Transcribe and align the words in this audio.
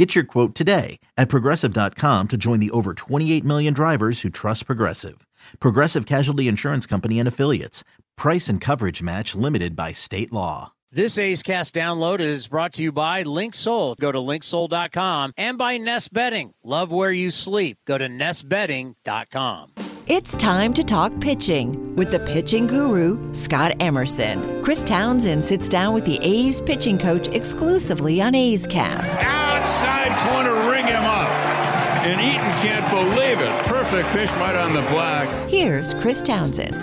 Get 0.00 0.14
your 0.14 0.24
quote 0.24 0.54
today 0.54 0.98
at 1.18 1.28
progressive.com 1.28 2.28
to 2.28 2.36
join 2.38 2.58
the 2.58 2.70
over 2.70 2.94
28 2.94 3.44
million 3.44 3.74
drivers 3.74 4.22
who 4.22 4.30
trust 4.30 4.64
Progressive. 4.64 5.26
Progressive 5.58 6.06
Casualty 6.06 6.48
Insurance 6.48 6.86
Company 6.86 7.18
and 7.18 7.28
Affiliates. 7.28 7.84
Price 8.16 8.48
and 8.48 8.62
coverage 8.62 9.02
match 9.02 9.34
limited 9.34 9.76
by 9.76 9.92
state 9.92 10.32
law. 10.32 10.72
This 10.90 11.18
A's 11.18 11.42
Cast 11.42 11.74
download 11.74 12.20
is 12.20 12.48
brought 12.48 12.72
to 12.74 12.82
you 12.82 12.92
by 12.92 13.24
LinkSoul. 13.24 13.98
Go 13.98 14.10
to 14.10 14.16
linksoul.com 14.16 15.34
and 15.36 15.58
by 15.58 15.76
Nest 15.76 16.14
Bedding. 16.14 16.54
Love 16.64 16.90
where 16.90 17.12
you 17.12 17.30
sleep. 17.30 17.76
Go 17.86 17.98
to 17.98 18.08
nestbedding.com. 18.08 19.72
It's 20.06 20.34
time 20.34 20.72
to 20.74 20.82
talk 20.82 21.12
pitching 21.20 21.94
with 21.94 22.10
the 22.10 22.20
pitching 22.20 22.66
guru, 22.66 23.34
Scott 23.34 23.76
Emerson. 23.80 24.64
Chris 24.64 24.82
Townsend 24.82 25.44
sits 25.44 25.68
down 25.68 25.92
with 25.92 26.06
the 26.06 26.18
A's 26.22 26.62
pitching 26.62 26.96
coach 26.96 27.28
exclusively 27.28 28.22
on 28.22 28.34
A's 28.34 28.66
Cast. 28.66 29.49
Outside 29.60 30.16
corner, 30.30 30.54
ring 30.70 30.86
him 30.86 31.04
up. 31.04 31.28
And 32.06 32.18
Eaton 32.18 32.50
can't 32.62 32.90
believe 32.90 33.40
it. 33.40 33.66
Perfect 33.66 34.08
pitch 34.08 34.30
right 34.38 34.56
on 34.56 34.72
the 34.72 34.80
black. 34.90 35.28
Here's 35.50 35.92
Chris 35.92 36.22
Townsend. 36.22 36.74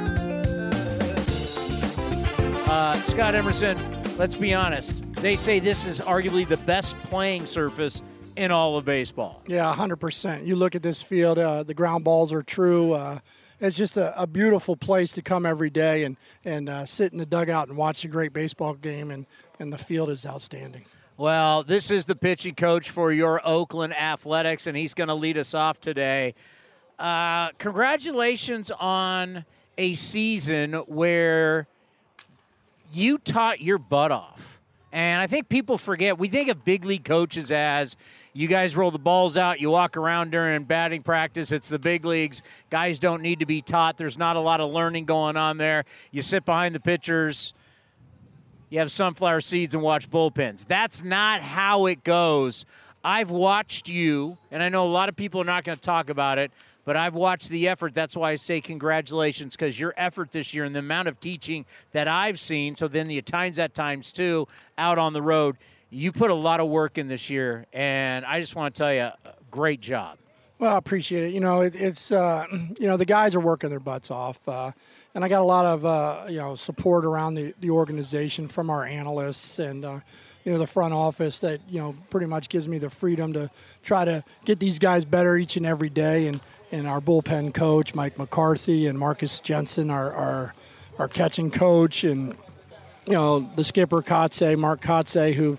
Uh, 2.69 3.01
Scott 3.01 3.33
Emerson, 3.33 3.75
let's 4.19 4.35
be 4.35 4.53
honest. 4.53 5.03
They 5.13 5.35
say 5.35 5.57
this 5.59 5.87
is 5.87 5.99
arguably 5.99 6.47
the 6.47 6.57
best 6.57 6.95
playing 7.05 7.47
surface 7.47 8.03
in 8.35 8.51
all 8.51 8.77
of 8.77 8.85
baseball. 8.85 9.41
Yeah, 9.47 9.73
100%. 9.75 10.45
You 10.45 10.55
look 10.55 10.75
at 10.75 10.83
this 10.83 11.01
field, 11.01 11.39
uh, 11.39 11.63
the 11.63 11.73
ground 11.73 12.03
balls 12.03 12.31
are 12.31 12.43
true. 12.43 12.91
Uh, 12.91 13.17
it's 13.59 13.75
just 13.75 13.97
a, 13.97 14.21
a, 14.21 14.27
beautiful 14.27 14.75
place 14.75 15.13
to 15.13 15.23
come 15.23 15.47
every 15.47 15.71
day 15.71 16.03
and, 16.03 16.15
and 16.45 16.69
uh, 16.69 16.85
sit 16.85 17.11
in 17.11 17.17
the 17.17 17.25
dugout 17.25 17.69
and 17.69 17.75
watch 17.75 18.05
a 18.05 18.07
great 18.07 18.33
baseball 18.33 18.75
game, 18.75 19.09
and, 19.09 19.25
and 19.57 19.73
the 19.73 19.79
field 19.79 20.11
is 20.11 20.27
outstanding. 20.27 20.85
Well, 21.19 21.63
this 21.63 21.89
is 21.89 22.05
the 22.05 22.15
pitching 22.15 22.53
coach 22.53 22.91
for 22.91 23.11
your 23.11 23.41
Oakland 23.43 23.97
Athletics, 23.97 24.67
and 24.67 24.77
he's 24.77 24.93
going 24.93 25.07
to 25.07 25.15
lead 25.15 25.35
us 25.35 25.55
off 25.55 25.81
today. 25.81 26.35
Uh, 26.99 27.49
congratulations 27.57 28.69
on 28.69 29.43
a 29.79 29.95
season 29.95 30.73
where 30.73 31.65
you 32.93 33.17
taught 33.17 33.61
your 33.61 33.79
butt 33.79 34.11
off. 34.11 34.61
And 34.91 35.19
I 35.19 35.25
think 35.25 35.49
people 35.49 35.79
forget, 35.79 36.19
we 36.19 36.27
think 36.27 36.49
of 36.49 36.63
big 36.63 36.85
league 36.85 37.03
coaches 37.03 37.51
as 37.51 37.97
you 38.33 38.47
guys 38.47 38.77
roll 38.77 38.91
the 38.91 38.99
balls 38.99 39.37
out, 39.37 39.59
you 39.59 39.71
walk 39.71 39.97
around 39.97 40.29
during 40.29 40.65
batting 40.65 41.01
practice. 41.01 41.51
It's 41.51 41.67
the 41.67 41.79
big 41.79 42.05
leagues. 42.05 42.43
Guys 42.69 42.99
don't 42.99 43.23
need 43.23 43.39
to 43.39 43.47
be 43.47 43.63
taught. 43.63 43.97
There's 43.97 44.19
not 44.19 44.35
a 44.35 44.39
lot 44.39 44.61
of 44.61 44.71
learning 44.71 45.05
going 45.05 45.35
on 45.35 45.57
there. 45.57 45.83
You 46.11 46.21
sit 46.21 46.45
behind 46.45 46.75
the 46.75 46.79
pitchers, 46.79 47.55
you 48.69 48.79
have 48.79 48.91
sunflower 48.91 49.41
seeds 49.41 49.73
and 49.73 49.83
watch 49.83 50.09
bullpens. 50.09 50.65
That's 50.65 51.03
not 51.03 51.41
how 51.41 51.85
it 51.85 52.03
goes. 52.03 52.65
I've 53.03 53.31
watched 53.31 53.87
you, 53.87 54.37
and 54.51 54.61
I 54.61 54.69
know 54.69 54.85
a 54.85 54.89
lot 54.89 55.09
of 55.09 55.15
people 55.15 55.41
are 55.41 55.45
not 55.45 55.63
going 55.63 55.77
to 55.77 55.81
talk 55.81 56.09
about 56.09 56.39
it, 56.39 56.51
but 56.83 56.97
I've 56.97 57.13
watched 57.13 57.49
the 57.49 57.67
effort. 57.67 57.93
That's 57.93 58.15
why 58.15 58.31
I 58.31 58.35
say 58.35 58.59
congratulations 58.59 59.55
because 59.55 59.79
your 59.79 59.93
effort 59.97 60.31
this 60.31 60.53
year 60.53 60.63
and 60.65 60.75
the 60.75 60.79
amount 60.79 61.07
of 61.07 61.19
teaching 61.19 61.65
that 61.91 62.07
I've 62.07 62.39
seen, 62.39 62.75
so 62.75 62.87
then 62.87 63.07
the 63.07 63.21
times 63.21 63.59
at 63.59 63.73
times 63.73 64.11
too, 64.11 64.47
out 64.77 64.97
on 64.97 65.13
the 65.13 65.21
road 65.21 65.57
you 65.89 66.11
put 66.11 66.31
a 66.31 66.35
lot 66.35 66.59
of 66.59 66.67
work 66.67 66.97
in 66.97 67.07
this 67.07 67.29
year, 67.29 67.65
and 67.71 68.25
I 68.25 68.39
just 68.39 68.55
want 68.55 68.75
to 68.75 68.79
tell 68.79 68.93
you, 68.93 69.09
great 69.51 69.81
job. 69.81 70.17
Well, 70.59 70.73
I 70.73 70.77
appreciate 70.77 71.29
it. 71.29 71.33
You 71.33 71.39
know, 71.39 71.61
it, 71.61 71.75
it's 71.75 72.11
uh, 72.11 72.45
you 72.79 72.87
know 72.87 72.97
the 72.97 73.05
guys 73.05 73.35
are 73.35 73.39
working 73.39 73.69
their 73.69 73.79
butts 73.79 74.11
off, 74.11 74.39
uh, 74.47 74.71
and 75.17 75.25
I 75.25 75.29
got 75.29 75.41
a 75.41 75.45
lot 75.45 75.65
of 75.65 75.83
uh, 75.83 76.25
you 76.29 76.37
know 76.37 76.55
support 76.55 77.03
around 77.03 77.33
the, 77.33 77.55
the 77.59 77.71
organization 77.71 78.47
from 78.47 78.69
our 78.69 78.85
analysts 78.85 79.57
and 79.57 79.83
uh, 79.83 79.99
you 80.43 80.51
know 80.51 80.59
the 80.59 80.67
front 80.67 80.93
office 80.93 81.39
that 81.39 81.59
you 81.67 81.79
know 81.79 81.95
pretty 82.11 82.27
much 82.27 82.49
gives 82.49 82.67
me 82.67 82.77
the 82.77 82.91
freedom 82.91 83.33
to 83.33 83.49
try 83.81 84.05
to 84.05 84.23
get 84.45 84.59
these 84.59 84.77
guys 84.77 85.05
better 85.05 85.35
each 85.35 85.57
and 85.57 85.65
every 85.65 85.89
day. 85.89 86.27
And 86.27 86.39
and 86.71 86.85
our 86.85 87.01
bullpen 87.01 87.51
coach 87.55 87.95
Mike 87.95 88.19
McCarthy 88.19 88.85
and 88.85 88.99
Marcus 88.99 89.39
Jensen, 89.39 89.89
our 89.89 90.13
our, 90.13 90.53
our 90.99 91.07
catching 91.07 91.49
coach, 91.49 92.03
and 92.03 92.35
you 93.07 93.13
know 93.13 93.49
the 93.55 93.63
skipper 93.63 94.03
Kotsay, 94.03 94.55
Mark 94.55 94.81
Kotsay, 94.81 95.33
who 95.33 95.57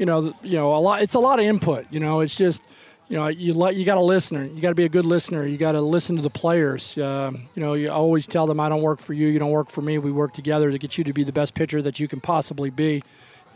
you 0.00 0.06
know, 0.06 0.32
you 0.42 0.56
know, 0.56 0.74
a 0.74 0.80
lot. 0.80 1.02
It's 1.02 1.12
a 1.12 1.18
lot 1.18 1.40
of 1.40 1.44
input. 1.44 1.84
You 1.90 2.00
know, 2.00 2.20
it's 2.20 2.34
just, 2.34 2.66
you 3.10 3.16
know, 3.16 3.26
you 3.26 3.54
let 3.54 3.74
you 3.74 3.84
got 3.84 3.98
a 3.98 4.02
listener. 4.02 4.44
You 4.44 4.60
got 4.60 4.68
to 4.68 4.76
be 4.76 4.84
a 4.84 4.88
good 4.88 5.04
listener. 5.04 5.44
You 5.44 5.58
got 5.58 5.72
to 5.72 5.80
listen 5.80 6.14
to 6.14 6.22
the 6.22 6.30
players. 6.30 6.96
Uh, 6.96 7.32
you 7.56 7.60
know, 7.60 7.74
you 7.74 7.90
always 7.90 8.28
tell 8.28 8.46
them, 8.46 8.60
I 8.60 8.68
don't 8.68 8.82
work 8.82 9.00
for 9.00 9.14
you. 9.14 9.26
You 9.26 9.40
don't 9.40 9.50
work 9.50 9.68
for 9.68 9.82
me. 9.82 9.98
We 9.98 10.12
work 10.12 10.32
together 10.32 10.70
to 10.70 10.78
get 10.78 10.96
you 10.96 11.02
to 11.02 11.12
be 11.12 11.24
the 11.24 11.32
best 11.32 11.54
pitcher 11.54 11.82
that 11.82 11.98
you 11.98 12.06
can 12.06 12.20
possibly 12.20 12.70
be. 12.70 13.02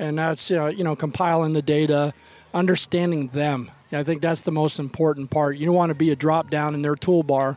And 0.00 0.18
that's 0.18 0.50
you 0.50 0.56
know, 0.56 0.66
you 0.66 0.82
know 0.82 0.96
compiling 0.96 1.52
the 1.52 1.62
data, 1.62 2.14
understanding 2.52 3.28
them. 3.28 3.70
I 3.92 4.02
think 4.02 4.22
that's 4.22 4.42
the 4.42 4.50
most 4.50 4.80
important 4.80 5.30
part. 5.30 5.56
You 5.56 5.66
don't 5.66 5.76
want 5.76 5.90
to 5.90 5.94
be 5.94 6.10
a 6.10 6.16
drop 6.16 6.50
down 6.50 6.74
in 6.74 6.82
their 6.82 6.96
toolbar 6.96 7.56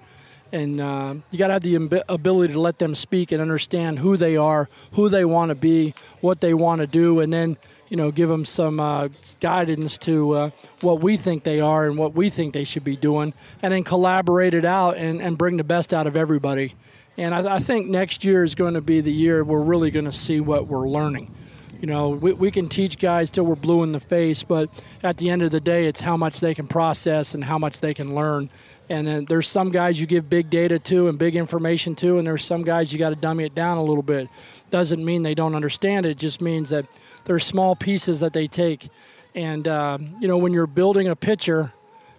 and 0.52 0.80
uh, 0.80 1.16
you 1.32 1.38
got 1.38 1.48
to 1.48 1.54
have 1.54 1.64
the 1.64 2.04
ability 2.08 2.54
to 2.54 2.60
let 2.60 2.80
them 2.80 2.96
speak 2.96 3.32
and 3.32 3.42
understand 3.42 4.00
who 4.00 4.18
they 4.18 4.38
are, 4.38 4.70
who 4.94 5.10
they 5.10 5.26
want 5.26 5.50
to 5.50 5.56
be, 5.56 5.94
what 6.22 6.42
they 6.42 6.54
want 6.54 6.82
to 6.82 6.88
do, 6.88 7.20
and 7.20 7.34
then 7.34 7.58
you 7.90 7.98
know, 7.98 8.12
give 8.12 8.30
them 8.30 8.46
some 8.46 8.80
uh, 8.80 9.10
guidance 9.40 9.98
to 10.00 10.32
uh, 10.32 10.50
what 10.82 11.02
we 11.02 11.18
think 11.18 11.44
they 11.44 11.60
are 11.60 11.88
and 11.88 11.98
what 11.98 12.14
we 12.14 12.30
think 12.30 12.54
they 12.54 12.64
should 12.64 12.84
be 12.84 12.96
doing, 12.96 13.34
and 13.62 13.74
then 13.74 13.84
collaborate 13.84 14.54
it 14.54 14.66
out 14.66 14.98
and, 14.98 15.22
and 15.22 15.38
bring 15.38 15.58
the 15.58 15.64
best 15.64 15.94
out 15.94 16.08
of 16.08 16.18
everybody. 16.18 16.76
And 17.18 17.34
I, 17.34 17.56
I 17.56 17.60
think 17.60 17.88
next 17.88 18.24
year 18.24 18.44
is 18.44 18.56
going 18.56 18.76
to 18.76 18.82
be 18.82 19.02
the 19.02 19.12
year 19.12 19.44
we're 19.44 19.62
really 19.62 19.92
going 19.92 20.06
to 20.06 20.12
see 20.12 20.40
what 20.40 20.68
we're 20.68 20.88
learning. 20.88 21.34
You 21.80 21.88
know, 21.88 22.10
we, 22.10 22.34
we 22.34 22.52
can 22.52 22.70
teach 22.70 22.98
guys 22.98 23.30
till 23.30 23.46
we're 23.46 23.56
blue 23.56 23.84
in 23.84 23.92
the 23.92 24.00
face, 24.00 24.42
but 24.42 24.70
at 25.04 25.18
the 25.18 25.30
end 25.30 25.44
of 25.44 25.52
the 25.52 25.60
day, 25.60 25.86
it's 25.86 26.02
how 26.02 26.18
much 26.18 26.40
they 26.40 26.56
can 26.56 26.68
process 26.68 27.36
and 27.36 27.44
how 27.44 27.60
much 27.60 27.82
they 27.82 27.94
can 27.94 28.16
learn. 28.16 28.50
And 28.90 29.06
then 29.06 29.26
there's 29.26 29.48
some 29.48 29.72
guys 29.72 30.00
you 30.00 30.08
give 30.08 30.30
big 30.30 30.50
data 30.50 30.80
to 30.80 31.10
and 31.10 31.20
big 31.20 31.36
information 31.36 31.96
to, 31.96 32.18
and 32.18 32.26
there's 32.26 32.46
some 32.46 32.64
guys 32.64 32.94
you 32.94 33.00
got 33.00 33.10
to 33.10 33.16
dummy 33.16 33.44
it 33.44 33.54
down 33.54 33.78
a 33.78 33.84
little 33.84 34.04
bit. 34.04 34.30
Doesn't 34.72 35.04
mean 35.04 35.24
they 35.24 35.36
don't 35.36 35.56
understand 35.56 36.06
it. 36.06 36.12
It 36.12 36.18
just 36.18 36.42
means 36.42 36.70
that 36.70 36.86
there's 37.26 37.46
small 37.46 37.76
pieces 37.76 38.22
that 38.22 38.34
they 38.34 38.48
take. 38.48 38.90
And 39.36 39.68
uh, 39.68 39.98
you 40.22 40.28
know, 40.28 40.38
when 40.38 40.54
you're 40.54 40.68
building 40.68 41.08
a 41.08 41.16
pitcher, 41.16 41.74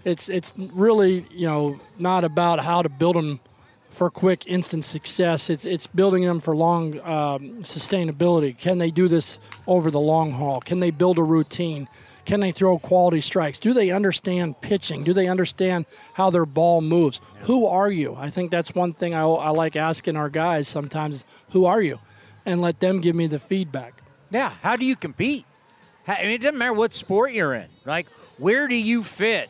it's 0.04 0.28
it's 0.28 0.54
really 0.56 1.26
you 1.30 1.46
know 1.46 1.80
not 1.98 2.24
about 2.24 2.60
how 2.60 2.82
to 2.82 2.88
build 2.88 3.16
them 3.16 3.40
for 3.90 4.10
quick 4.10 4.46
instant 4.46 4.84
success. 4.84 5.50
It's 5.50 5.64
it's 5.64 5.86
building 5.86 6.24
them 6.24 6.38
for 6.38 6.54
long 6.54 7.00
um, 7.00 7.62
sustainability. 7.62 8.56
Can 8.56 8.78
they 8.78 8.90
do 8.90 9.08
this 9.08 9.38
over 9.66 9.90
the 9.90 10.00
long 10.00 10.32
haul? 10.32 10.60
Can 10.60 10.80
they 10.80 10.90
build 10.90 11.18
a 11.18 11.22
routine? 11.22 11.88
Can 12.28 12.40
they 12.40 12.52
throw 12.52 12.78
quality 12.78 13.22
strikes? 13.22 13.58
Do 13.58 13.72
they 13.72 13.90
understand 13.90 14.60
pitching? 14.60 15.02
Do 15.02 15.14
they 15.14 15.28
understand 15.28 15.86
how 16.12 16.28
their 16.28 16.44
ball 16.44 16.82
moves? 16.82 17.22
Who 17.44 17.64
are 17.64 17.90
you? 17.90 18.16
I 18.16 18.28
think 18.28 18.50
that's 18.50 18.74
one 18.74 18.92
thing 18.92 19.14
I, 19.14 19.22
I 19.22 19.48
like 19.48 19.76
asking 19.76 20.14
our 20.18 20.28
guys 20.28 20.68
sometimes. 20.68 21.24
Who 21.52 21.64
are 21.64 21.80
you? 21.80 22.00
And 22.44 22.60
let 22.60 22.80
them 22.80 23.00
give 23.00 23.16
me 23.16 23.28
the 23.28 23.38
feedback. 23.38 24.02
Yeah. 24.30 24.52
How 24.60 24.76
do 24.76 24.84
you 24.84 24.94
compete? 24.94 25.46
I 26.06 26.24
mean, 26.24 26.32
it 26.32 26.42
doesn't 26.42 26.58
matter 26.58 26.74
what 26.74 26.92
sport 26.92 27.32
you're 27.32 27.54
in. 27.54 27.68
Like, 27.86 28.06
where 28.36 28.68
do 28.68 28.74
you 28.74 29.02
fit? 29.02 29.48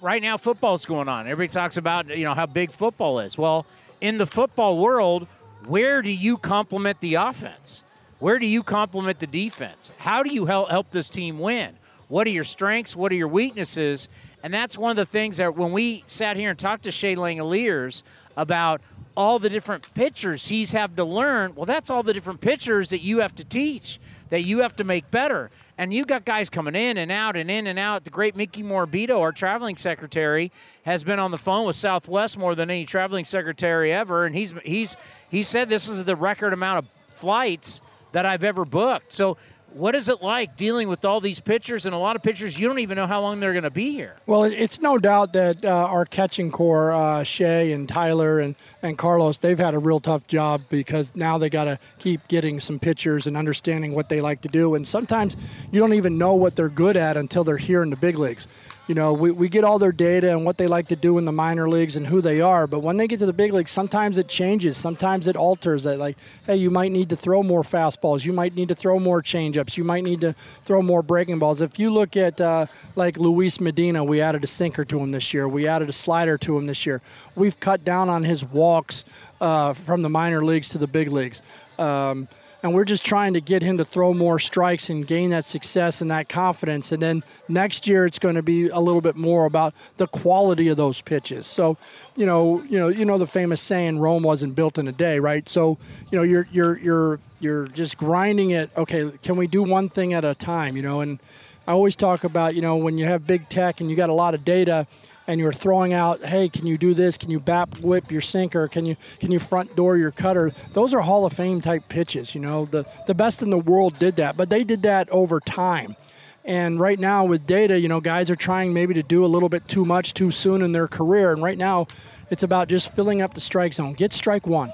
Right 0.00 0.20
now, 0.20 0.36
football's 0.36 0.86
going 0.86 1.08
on. 1.08 1.28
Everybody 1.28 1.54
talks 1.54 1.76
about 1.76 2.08
you 2.08 2.24
know 2.24 2.34
how 2.34 2.46
big 2.46 2.72
football 2.72 3.20
is. 3.20 3.38
Well, 3.38 3.66
in 4.00 4.18
the 4.18 4.26
football 4.26 4.78
world, 4.78 5.28
where 5.66 6.02
do 6.02 6.10
you 6.10 6.38
complement 6.38 6.98
the 6.98 7.14
offense? 7.14 7.84
Where 8.18 8.40
do 8.40 8.46
you 8.46 8.64
complement 8.64 9.20
the 9.20 9.28
defense? 9.28 9.92
How 9.98 10.24
do 10.24 10.34
you 10.34 10.46
help 10.46 10.70
help 10.70 10.90
this 10.90 11.08
team 11.08 11.38
win? 11.38 11.78
What 12.14 12.28
are 12.28 12.30
your 12.30 12.44
strengths? 12.44 12.94
What 12.94 13.10
are 13.10 13.16
your 13.16 13.26
weaknesses? 13.26 14.08
And 14.44 14.54
that's 14.54 14.78
one 14.78 14.92
of 14.92 14.96
the 14.96 15.04
things 15.04 15.38
that 15.38 15.56
when 15.56 15.72
we 15.72 16.04
sat 16.06 16.36
here 16.36 16.50
and 16.50 16.56
talked 16.56 16.84
to 16.84 16.92
Shea 16.92 17.16
Langeliers 17.16 18.04
about 18.36 18.80
all 19.16 19.40
the 19.40 19.50
different 19.50 19.92
pitchers 19.94 20.46
he's 20.46 20.70
have 20.70 20.94
to 20.94 21.04
learn. 21.04 21.56
Well, 21.56 21.66
that's 21.66 21.90
all 21.90 22.04
the 22.04 22.12
different 22.12 22.40
pitchers 22.40 22.90
that 22.90 23.00
you 23.00 23.18
have 23.18 23.34
to 23.34 23.44
teach, 23.44 23.98
that 24.28 24.42
you 24.42 24.60
have 24.60 24.76
to 24.76 24.84
make 24.84 25.10
better. 25.10 25.50
And 25.76 25.92
you've 25.92 26.06
got 26.06 26.24
guys 26.24 26.48
coming 26.48 26.76
in 26.76 26.98
and 26.98 27.10
out 27.10 27.34
and 27.34 27.50
in 27.50 27.66
and 27.66 27.80
out. 27.80 28.04
The 28.04 28.10
great 28.10 28.36
Mickey 28.36 28.62
Morabito, 28.62 29.18
our 29.18 29.32
traveling 29.32 29.76
secretary, 29.76 30.52
has 30.84 31.02
been 31.02 31.18
on 31.18 31.32
the 31.32 31.36
phone 31.36 31.66
with 31.66 31.74
Southwest 31.74 32.38
more 32.38 32.54
than 32.54 32.70
any 32.70 32.84
traveling 32.84 33.24
secretary 33.24 33.92
ever, 33.92 34.24
and 34.24 34.36
he's 34.36 34.54
he's 34.64 34.96
he 35.28 35.42
said 35.42 35.68
this 35.68 35.88
is 35.88 36.04
the 36.04 36.14
record 36.14 36.52
amount 36.52 36.78
of 36.78 37.16
flights 37.16 37.82
that 38.14 38.24
I've 38.24 38.44
ever 38.44 38.64
booked. 38.64 39.12
So 39.12 39.36
what 39.74 39.94
is 39.94 40.08
it 40.08 40.22
like 40.22 40.56
dealing 40.56 40.88
with 40.88 41.04
all 41.04 41.20
these 41.20 41.40
pitchers 41.40 41.84
and 41.84 41.94
a 41.94 41.98
lot 41.98 42.14
of 42.16 42.22
pitchers 42.22 42.58
you 42.58 42.68
don't 42.68 42.78
even 42.78 42.96
know 42.96 43.06
how 43.06 43.20
long 43.20 43.40
they're 43.40 43.52
going 43.52 43.64
to 43.64 43.70
be 43.70 43.92
here? 43.92 44.16
Well, 44.26 44.44
it's 44.44 44.80
no 44.80 44.98
doubt 44.98 45.32
that 45.32 45.64
uh, 45.64 45.68
our 45.68 46.04
catching 46.04 46.50
core, 46.50 46.92
uh, 46.92 47.24
Shea 47.24 47.72
and 47.72 47.88
Tyler 47.88 48.38
and, 48.38 48.54
and 48.82 48.96
Carlos, 48.96 49.38
they've 49.38 49.58
had 49.58 49.74
a 49.74 49.78
real 49.78 50.00
tough 50.00 50.26
job 50.26 50.62
because 50.70 51.16
now 51.16 51.38
they 51.38 51.50
got 51.50 51.64
to 51.64 51.78
keep 51.98 52.26
getting 52.28 52.60
some 52.60 52.78
pitchers 52.78 53.26
and 53.26 53.36
understanding 53.36 53.94
what 53.94 54.08
they 54.08 54.20
like 54.20 54.42
to 54.42 54.48
do. 54.48 54.74
And 54.74 54.86
sometimes 54.86 55.36
you 55.72 55.80
don't 55.80 55.94
even 55.94 56.18
know 56.18 56.34
what 56.34 56.54
they're 56.54 56.68
good 56.68 56.96
at 56.96 57.16
until 57.16 57.42
they're 57.42 57.56
here 57.56 57.82
in 57.82 57.90
the 57.90 57.96
big 57.96 58.18
leagues 58.18 58.46
you 58.86 58.94
know, 58.94 59.14
we, 59.14 59.30
we 59.30 59.48
get 59.48 59.64
all 59.64 59.78
their 59.78 59.92
data 59.92 60.30
and 60.30 60.44
what 60.44 60.58
they 60.58 60.66
like 60.66 60.88
to 60.88 60.96
do 60.96 61.16
in 61.16 61.24
the 61.24 61.32
minor 61.32 61.68
leagues 61.68 61.96
and 61.96 62.06
who 62.06 62.20
they 62.20 62.40
are. 62.40 62.66
But 62.66 62.80
when 62.80 62.98
they 62.98 63.06
get 63.06 63.18
to 63.20 63.26
the 63.26 63.32
big 63.32 63.52
leagues, 63.52 63.70
sometimes 63.70 64.18
it 64.18 64.28
changes. 64.28 64.76
Sometimes 64.76 65.26
it 65.26 65.36
alters 65.36 65.84
that, 65.84 65.98
like, 65.98 66.18
hey, 66.46 66.56
you 66.56 66.70
might 66.70 66.92
need 66.92 67.08
to 67.08 67.16
throw 67.16 67.42
more 67.42 67.62
fastballs. 67.62 68.26
You 68.26 68.34
might 68.34 68.54
need 68.54 68.68
to 68.68 68.74
throw 68.74 68.98
more 68.98 69.22
changeups. 69.22 69.78
You 69.78 69.84
might 69.84 70.04
need 70.04 70.20
to 70.20 70.34
throw 70.64 70.82
more 70.82 71.02
breaking 71.02 71.38
balls. 71.38 71.62
If 71.62 71.78
you 71.78 71.90
look 71.90 72.16
at, 72.16 72.40
uh, 72.40 72.66
like, 72.94 73.16
Luis 73.16 73.58
Medina, 73.58 74.04
we 74.04 74.20
added 74.20 74.44
a 74.44 74.46
sinker 74.46 74.84
to 74.84 74.98
him 74.98 75.12
this 75.12 75.32
year. 75.32 75.48
We 75.48 75.66
added 75.66 75.88
a 75.88 75.92
slider 75.92 76.36
to 76.38 76.58
him 76.58 76.66
this 76.66 76.84
year. 76.84 77.00
We've 77.34 77.58
cut 77.58 77.84
down 77.84 78.10
on 78.10 78.24
his 78.24 78.44
walks 78.44 79.04
uh, 79.44 79.74
from 79.74 80.00
the 80.00 80.08
minor 80.08 80.42
leagues 80.42 80.70
to 80.70 80.78
the 80.78 80.86
big 80.86 81.12
leagues. 81.12 81.42
Um, 81.78 82.28
and 82.62 82.72
we're 82.72 82.86
just 82.86 83.04
trying 83.04 83.34
to 83.34 83.42
get 83.42 83.60
him 83.60 83.76
to 83.76 83.84
throw 83.84 84.14
more 84.14 84.38
strikes 84.38 84.88
and 84.88 85.06
gain 85.06 85.28
that 85.30 85.46
success 85.46 86.00
and 86.00 86.10
that 86.10 86.30
confidence. 86.30 86.92
And 86.92 87.02
then 87.02 87.22
next 87.46 87.86
year 87.86 88.06
it's 88.06 88.18
going 88.18 88.36
to 88.36 88.42
be 88.42 88.68
a 88.68 88.80
little 88.80 89.02
bit 89.02 89.16
more 89.16 89.44
about 89.44 89.74
the 89.98 90.06
quality 90.06 90.68
of 90.68 90.78
those 90.78 91.02
pitches. 91.02 91.46
So, 91.46 91.76
you 92.16 92.24
know, 92.24 92.62
you 92.62 92.78
know, 92.78 92.88
you 92.88 93.04
know 93.04 93.18
the 93.18 93.26
famous 93.26 93.60
saying 93.60 93.98
Rome 93.98 94.22
wasn't 94.22 94.54
built 94.54 94.78
in 94.78 94.88
a 94.88 94.92
day, 94.92 95.18
right? 95.18 95.46
So, 95.46 95.76
you 96.10 96.16
know, 96.16 96.22
you're 96.22 96.48
you're 96.50 96.78
you're 96.78 97.20
you're 97.38 97.66
just 97.66 97.98
grinding 97.98 98.48
it. 98.48 98.70
Okay, 98.78 99.12
can 99.22 99.36
we 99.36 99.46
do 99.46 99.62
one 99.62 99.90
thing 99.90 100.14
at 100.14 100.24
a 100.24 100.34
time? 100.34 100.74
You 100.74 100.82
know, 100.82 101.02
and 101.02 101.18
I 101.66 101.72
always 101.72 101.96
talk 101.96 102.24
about, 102.24 102.54
you 102.54 102.62
know, 102.62 102.76
when 102.76 102.96
you 102.96 103.04
have 103.04 103.26
big 103.26 103.50
tech 103.50 103.82
and 103.82 103.90
you 103.90 103.96
got 103.96 104.08
a 104.08 104.14
lot 104.14 104.32
of 104.32 104.42
data 104.42 104.86
and 105.26 105.40
you're 105.40 105.52
throwing 105.52 105.92
out, 105.92 106.24
hey, 106.24 106.48
can 106.48 106.66
you 106.66 106.76
do 106.76 106.94
this? 106.94 107.16
Can 107.16 107.30
you 107.30 107.40
bat 107.40 107.80
whip 107.80 108.10
your 108.10 108.20
sinker? 108.20 108.68
Can 108.68 108.86
you 108.86 108.96
can 109.20 109.32
you 109.32 109.38
front 109.38 109.74
door 109.76 109.96
your 109.96 110.10
cutter? 110.10 110.52
Those 110.72 110.92
are 110.94 111.00
Hall 111.00 111.24
of 111.24 111.32
Fame 111.32 111.60
type 111.60 111.88
pitches. 111.88 112.34
You 112.34 112.40
know, 112.40 112.66
the 112.66 112.86
the 113.06 113.14
best 113.14 113.42
in 113.42 113.50
the 113.50 113.58
world 113.58 113.98
did 113.98 114.16
that, 114.16 114.36
but 114.36 114.50
they 114.50 114.64
did 114.64 114.82
that 114.82 115.08
over 115.10 115.40
time. 115.40 115.96
And 116.44 116.78
right 116.78 116.98
now 116.98 117.24
with 117.24 117.46
data, 117.46 117.80
you 117.80 117.88
know, 117.88 118.00
guys 118.00 118.28
are 118.28 118.36
trying 118.36 118.74
maybe 118.74 118.92
to 118.94 119.02
do 119.02 119.24
a 119.24 119.28
little 119.28 119.48
bit 119.48 119.66
too 119.66 119.84
much 119.84 120.12
too 120.12 120.30
soon 120.30 120.60
in 120.60 120.72
their 120.72 120.86
career. 120.86 121.32
And 121.32 121.42
right 121.42 121.56
now, 121.56 121.86
it's 122.30 122.42
about 122.42 122.68
just 122.68 122.94
filling 122.94 123.22
up 123.22 123.32
the 123.32 123.40
strike 123.40 123.72
zone. 123.72 123.94
Get 123.94 124.12
strike 124.12 124.46
one 124.46 124.70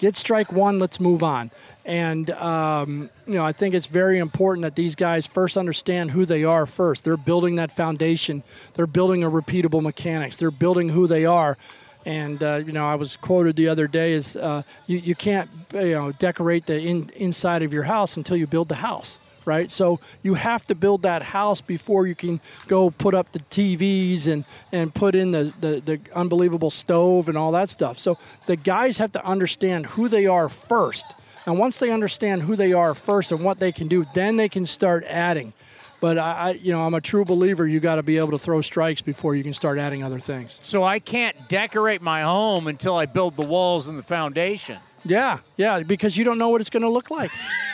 get 0.00 0.16
strike 0.16 0.50
one, 0.50 0.78
let's 0.78 0.98
move 0.98 1.22
on. 1.22 1.50
And, 1.84 2.30
um, 2.30 3.10
you 3.26 3.34
know, 3.34 3.44
I 3.44 3.52
think 3.52 3.74
it's 3.74 3.86
very 3.86 4.18
important 4.18 4.62
that 4.62 4.74
these 4.74 4.94
guys 4.94 5.26
first 5.26 5.58
understand 5.58 6.12
who 6.12 6.24
they 6.24 6.42
are 6.42 6.64
first. 6.64 7.04
They're 7.04 7.18
building 7.18 7.56
that 7.56 7.70
foundation, 7.70 8.42
they're 8.74 8.86
building 8.86 9.22
a 9.22 9.30
repeatable 9.30 9.82
mechanics, 9.82 10.36
they're 10.36 10.50
building 10.50 10.88
who 10.88 11.06
they 11.06 11.26
are. 11.26 11.58
And 12.06 12.42
uh, 12.42 12.56
you 12.56 12.72
know, 12.72 12.86
I 12.86 12.94
was 12.94 13.18
quoted 13.18 13.56
the 13.56 13.68
other 13.68 13.86
day 13.86 14.14
as 14.14 14.34
uh, 14.34 14.62
you, 14.86 14.98
you 14.98 15.14
can't 15.14 15.50
you 15.74 15.92
know 15.92 16.12
decorate 16.12 16.64
the 16.64 16.80
in, 16.80 17.10
inside 17.14 17.60
of 17.60 17.74
your 17.74 17.82
house 17.82 18.16
until 18.16 18.38
you 18.38 18.46
build 18.46 18.70
the 18.70 18.76
house 18.76 19.18
right? 19.50 19.68
So 19.72 19.98
you 20.22 20.34
have 20.34 20.64
to 20.66 20.76
build 20.76 21.02
that 21.02 21.22
house 21.24 21.60
before 21.60 22.06
you 22.06 22.14
can 22.14 22.40
go 22.68 22.90
put 22.90 23.14
up 23.14 23.32
the 23.32 23.40
TVs 23.40 24.28
and, 24.28 24.44
and 24.70 24.94
put 24.94 25.16
in 25.16 25.32
the, 25.32 25.52
the, 25.60 25.80
the 25.80 26.00
unbelievable 26.14 26.70
stove 26.70 27.28
and 27.28 27.36
all 27.36 27.50
that 27.50 27.68
stuff. 27.68 27.98
So 27.98 28.16
the 28.46 28.54
guys 28.54 28.98
have 28.98 29.10
to 29.12 29.24
understand 29.26 29.86
who 29.86 30.08
they 30.08 30.26
are 30.26 30.48
first. 30.48 31.04
And 31.46 31.58
once 31.58 31.78
they 31.78 31.90
understand 31.90 32.42
who 32.42 32.54
they 32.54 32.72
are 32.72 32.94
first 32.94 33.32
and 33.32 33.42
what 33.42 33.58
they 33.58 33.72
can 33.72 33.88
do, 33.88 34.06
then 34.14 34.36
they 34.36 34.48
can 34.48 34.66
start 34.66 35.02
adding. 35.08 35.52
But 35.98 36.16
I, 36.16 36.32
I 36.32 36.50
you 36.52 36.70
know, 36.70 36.86
I'm 36.86 36.94
a 36.94 37.00
true 37.00 37.24
believer. 37.24 37.66
You 37.66 37.80
got 37.80 37.96
to 37.96 38.04
be 38.04 38.18
able 38.18 38.30
to 38.30 38.38
throw 38.38 38.60
strikes 38.60 39.00
before 39.00 39.34
you 39.34 39.42
can 39.42 39.52
start 39.52 39.78
adding 39.78 40.04
other 40.04 40.20
things. 40.20 40.60
So 40.62 40.84
I 40.84 41.00
can't 41.00 41.48
decorate 41.48 42.02
my 42.02 42.22
home 42.22 42.68
until 42.68 42.96
I 42.96 43.06
build 43.06 43.34
the 43.34 43.46
walls 43.46 43.88
and 43.88 43.98
the 43.98 44.04
foundation. 44.04 44.78
Yeah, 45.04 45.38
yeah, 45.56 45.82
because 45.82 46.16
you 46.16 46.24
don't 46.24 46.38
know 46.38 46.50
what 46.50 46.60
it's 46.60 46.70
going 46.70 46.82
to 46.82 46.90
look 46.90 47.10
like. 47.10 47.32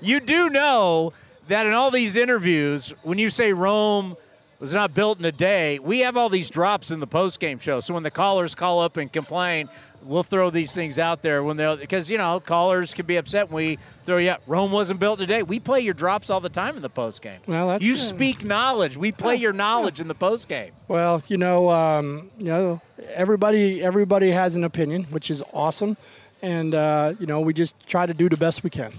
you 0.00 0.20
do 0.20 0.50
know 0.50 1.12
that 1.48 1.66
in 1.66 1.72
all 1.72 1.90
these 1.90 2.16
interviews, 2.16 2.94
when 3.02 3.18
you 3.18 3.30
say 3.30 3.52
Rome 3.52 4.16
was 4.60 4.74
not 4.74 4.92
built 4.94 5.18
in 5.18 5.24
a 5.24 5.32
day, 5.32 5.78
we 5.78 6.00
have 6.00 6.16
all 6.16 6.28
these 6.28 6.50
drops 6.50 6.90
in 6.90 7.00
the 7.00 7.06
post-game 7.06 7.58
show. 7.58 7.80
So 7.80 7.94
when 7.94 8.02
the 8.02 8.10
callers 8.10 8.54
call 8.54 8.80
up 8.80 8.98
and 8.98 9.10
complain, 9.10 9.68
we'll 10.02 10.22
throw 10.22 10.50
these 10.50 10.72
things 10.72 10.98
out 10.98 11.22
there 11.22 11.42
when 11.42 11.56
they're 11.56 11.76
because 11.76 12.10
you 12.10 12.18
know 12.18 12.40
callers 12.40 12.94
can 12.94 13.06
be 13.06 13.16
upset 13.16 13.50
when 13.50 13.64
we 13.64 13.78
throw 14.04 14.18
you 14.18 14.30
out. 14.30 14.42
Rome 14.46 14.70
wasn't 14.70 15.00
built 15.00 15.18
in 15.18 15.24
a 15.24 15.26
day. 15.26 15.42
We 15.42 15.60
play 15.60 15.80
your 15.80 15.94
drops 15.94 16.30
all 16.30 16.40
the 16.40 16.48
time 16.48 16.76
in 16.76 16.82
the 16.82 16.90
post 16.90 17.22
game. 17.22 17.40
Well, 17.46 17.68
that's 17.68 17.84
you 17.84 17.94
good. 17.94 18.00
speak 18.00 18.44
knowledge. 18.44 18.96
We 18.96 19.12
play 19.12 19.36
your 19.36 19.52
knowledge 19.52 20.00
in 20.00 20.08
the 20.08 20.14
post 20.14 20.48
game. 20.48 20.72
Well, 20.88 21.22
you 21.28 21.36
know, 21.38 21.70
um, 21.70 22.30
you 22.38 22.44
know, 22.46 22.80
everybody 23.14 23.82
everybody 23.82 24.30
has 24.30 24.56
an 24.56 24.64
opinion, 24.64 25.04
which 25.04 25.30
is 25.30 25.42
awesome, 25.52 25.96
and 26.42 26.74
uh, 26.74 27.14
you 27.18 27.26
know, 27.26 27.40
we 27.40 27.54
just 27.54 27.74
try 27.86 28.06
to 28.06 28.14
do 28.14 28.28
the 28.28 28.36
best 28.36 28.62
we 28.62 28.70
can. 28.70 28.92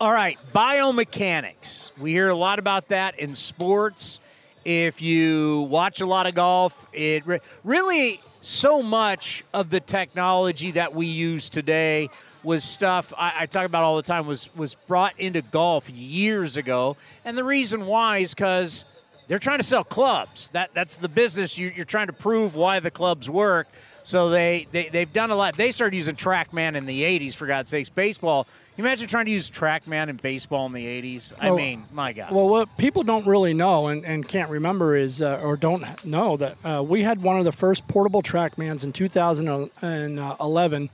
All 0.00 0.12
right, 0.12 0.38
biomechanics. 0.54 1.90
We 1.98 2.12
hear 2.12 2.28
a 2.28 2.34
lot 2.36 2.60
about 2.60 2.86
that 2.90 3.18
in 3.18 3.34
sports. 3.34 4.20
If 4.64 5.02
you 5.02 5.62
watch 5.62 6.00
a 6.00 6.06
lot 6.06 6.28
of 6.28 6.36
golf, 6.36 6.86
it 6.92 7.26
re- 7.26 7.40
really 7.64 8.20
so 8.40 8.80
much 8.80 9.42
of 9.52 9.70
the 9.70 9.80
technology 9.80 10.70
that 10.70 10.94
we 10.94 11.06
use 11.06 11.48
today 11.48 12.10
was 12.44 12.62
stuff 12.62 13.12
I, 13.18 13.32
I, 13.40 13.46
talk 13.46 13.66
about 13.66 13.82
all 13.82 13.96
the 13.96 14.02
time 14.02 14.28
was 14.28 14.54
was 14.54 14.76
brought 14.76 15.18
into 15.18 15.42
golf 15.42 15.90
years 15.90 16.56
ago, 16.56 16.96
and 17.24 17.36
the 17.36 17.42
reason 17.42 17.84
why 17.84 18.18
is 18.18 18.34
because 18.34 18.84
they're 19.26 19.38
trying 19.38 19.58
to 19.58 19.64
sell 19.64 19.82
clubs. 19.82 20.50
That 20.50 20.70
that's 20.74 20.98
the 20.98 21.08
business. 21.08 21.58
You, 21.58 21.72
you're 21.74 21.84
trying 21.84 22.06
to 22.06 22.12
prove 22.12 22.54
why 22.54 22.78
the 22.78 22.92
clubs 22.92 23.28
work. 23.28 23.66
So 24.04 24.30
they, 24.30 24.66
they, 24.72 24.88
they've 24.88 25.12
done 25.12 25.30
a 25.30 25.34
lot. 25.34 25.58
They 25.58 25.70
started 25.70 25.94
using 25.94 26.16
TrackMan 26.16 26.76
in 26.76 26.86
the 26.86 27.02
80s, 27.02 27.34
for 27.34 27.46
God's 27.46 27.68
sakes. 27.68 27.90
Baseball, 27.90 28.46
you 28.78 28.84
imagine 28.84 29.08
trying 29.08 29.24
to 29.24 29.32
use 29.32 29.50
TrackMan 29.50 30.08
in 30.08 30.16
baseball 30.16 30.64
in 30.66 30.72
the 30.72 30.86
80s? 30.86 31.34
I 31.40 31.46
Well- 31.46 31.56
mean, 31.56 31.84
my 31.92 32.12
God. 32.12 32.30
Well, 32.30 32.48
what 32.48 32.76
people 32.76 33.02
don't 33.02 33.26
really 33.26 33.52
know 33.52 33.88
and, 33.88 34.04
and 34.04 34.26
can't 34.26 34.48
remember 34.48 34.94
is, 34.96 35.20
uh, 35.20 35.40
or 35.42 35.56
don't 35.56 35.84
know, 36.04 36.36
that 36.36 36.56
uh, 36.64 36.84
we 36.86 37.02
had 37.02 37.20
one 37.20 37.36
of 37.38 37.44
the 37.44 37.50
first 37.50 37.88
portable 37.88 38.22
TrackMans 38.22 38.84
in 38.84 38.92
2011 38.92 40.90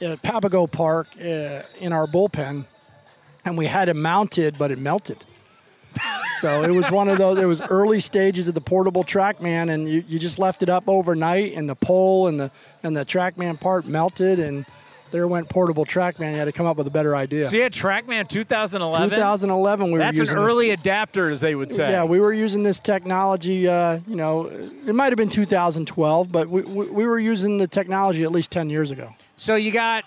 at 0.00 0.22
Papago 0.22 0.66
Park 0.66 1.08
uh, 1.20 1.62
in 1.80 1.92
our 1.92 2.06
bullpen, 2.06 2.64
and 3.44 3.58
we 3.58 3.66
had 3.66 3.90
it 3.90 3.96
mounted, 3.96 4.56
but 4.56 4.70
it 4.70 4.78
melted. 4.78 5.26
so 6.40 6.62
it 6.62 6.70
was 6.70 6.90
one 6.90 7.08
of 7.08 7.18
those. 7.18 7.38
It 7.38 7.44
was 7.46 7.60
early 7.60 8.00
stages 8.00 8.48
of 8.48 8.54
the 8.54 8.60
portable 8.62 9.04
TrackMan, 9.04 9.70
and 9.70 9.86
you, 9.88 10.02
you 10.06 10.18
just 10.18 10.38
left 10.38 10.62
it 10.62 10.68
up 10.70 10.84
overnight, 10.86 11.52
and 11.54 11.68
the 11.68 11.74
pole 11.74 12.26
and 12.26 12.38
the 12.40 12.50
and 12.82 12.96
the 12.96 13.04
TrackMan 13.04 13.60
part 13.60 13.86
melted, 13.86 14.38
and 14.38 14.64
there 15.10 15.26
went 15.28 15.48
portable 15.48 15.84
TrackMan. 15.84 16.32
You 16.32 16.38
had 16.38 16.44
to 16.46 16.52
come 16.52 16.66
up 16.66 16.76
with 16.76 16.86
a 16.86 16.90
better 16.90 17.16
idea. 17.16 17.46
so 17.46 17.56
you 17.56 17.62
had 17.62 17.72
TrackMan 17.72 18.28
2011? 18.28 19.10
2011, 19.10 19.86
we 19.86 19.92
were 19.92 19.98
using. 19.98 20.06
That's 20.06 20.16
an 20.18 20.22
using 20.22 20.36
this 20.36 20.52
early 20.52 20.70
adapter, 20.70 21.30
as 21.30 21.40
they 21.40 21.54
would 21.54 21.72
say. 21.72 21.90
yeah, 21.90 22.04
we 22.04 22.20
were 22.20 22.32
using 22.32 22.62
this 22.62 22.78
technology. 22.78 23.66
Uh, 23.68 24.00
you 24.06 24.16
know, 24.16 24.46
it 24.86 24.94
might 24.94 25.10
have 25.10 25.16
been 25.16 25.28
2012, 25.28 26.30
but 26.32 26.48
we, 26.48 26.62
we, 26.62 26.86
we 26.86 27.06
were 27.06 27.18
using 27.18 27.58
the 27.58 27.66
technology 27.66 28.22
at 28.24 28.32
least 28.32 28.50
10 28.50 28.70
years 28.70 28.90
ago. 28.90 29.14
So 29.36 29.54
you 29.54 29.70
got 29.70 30.04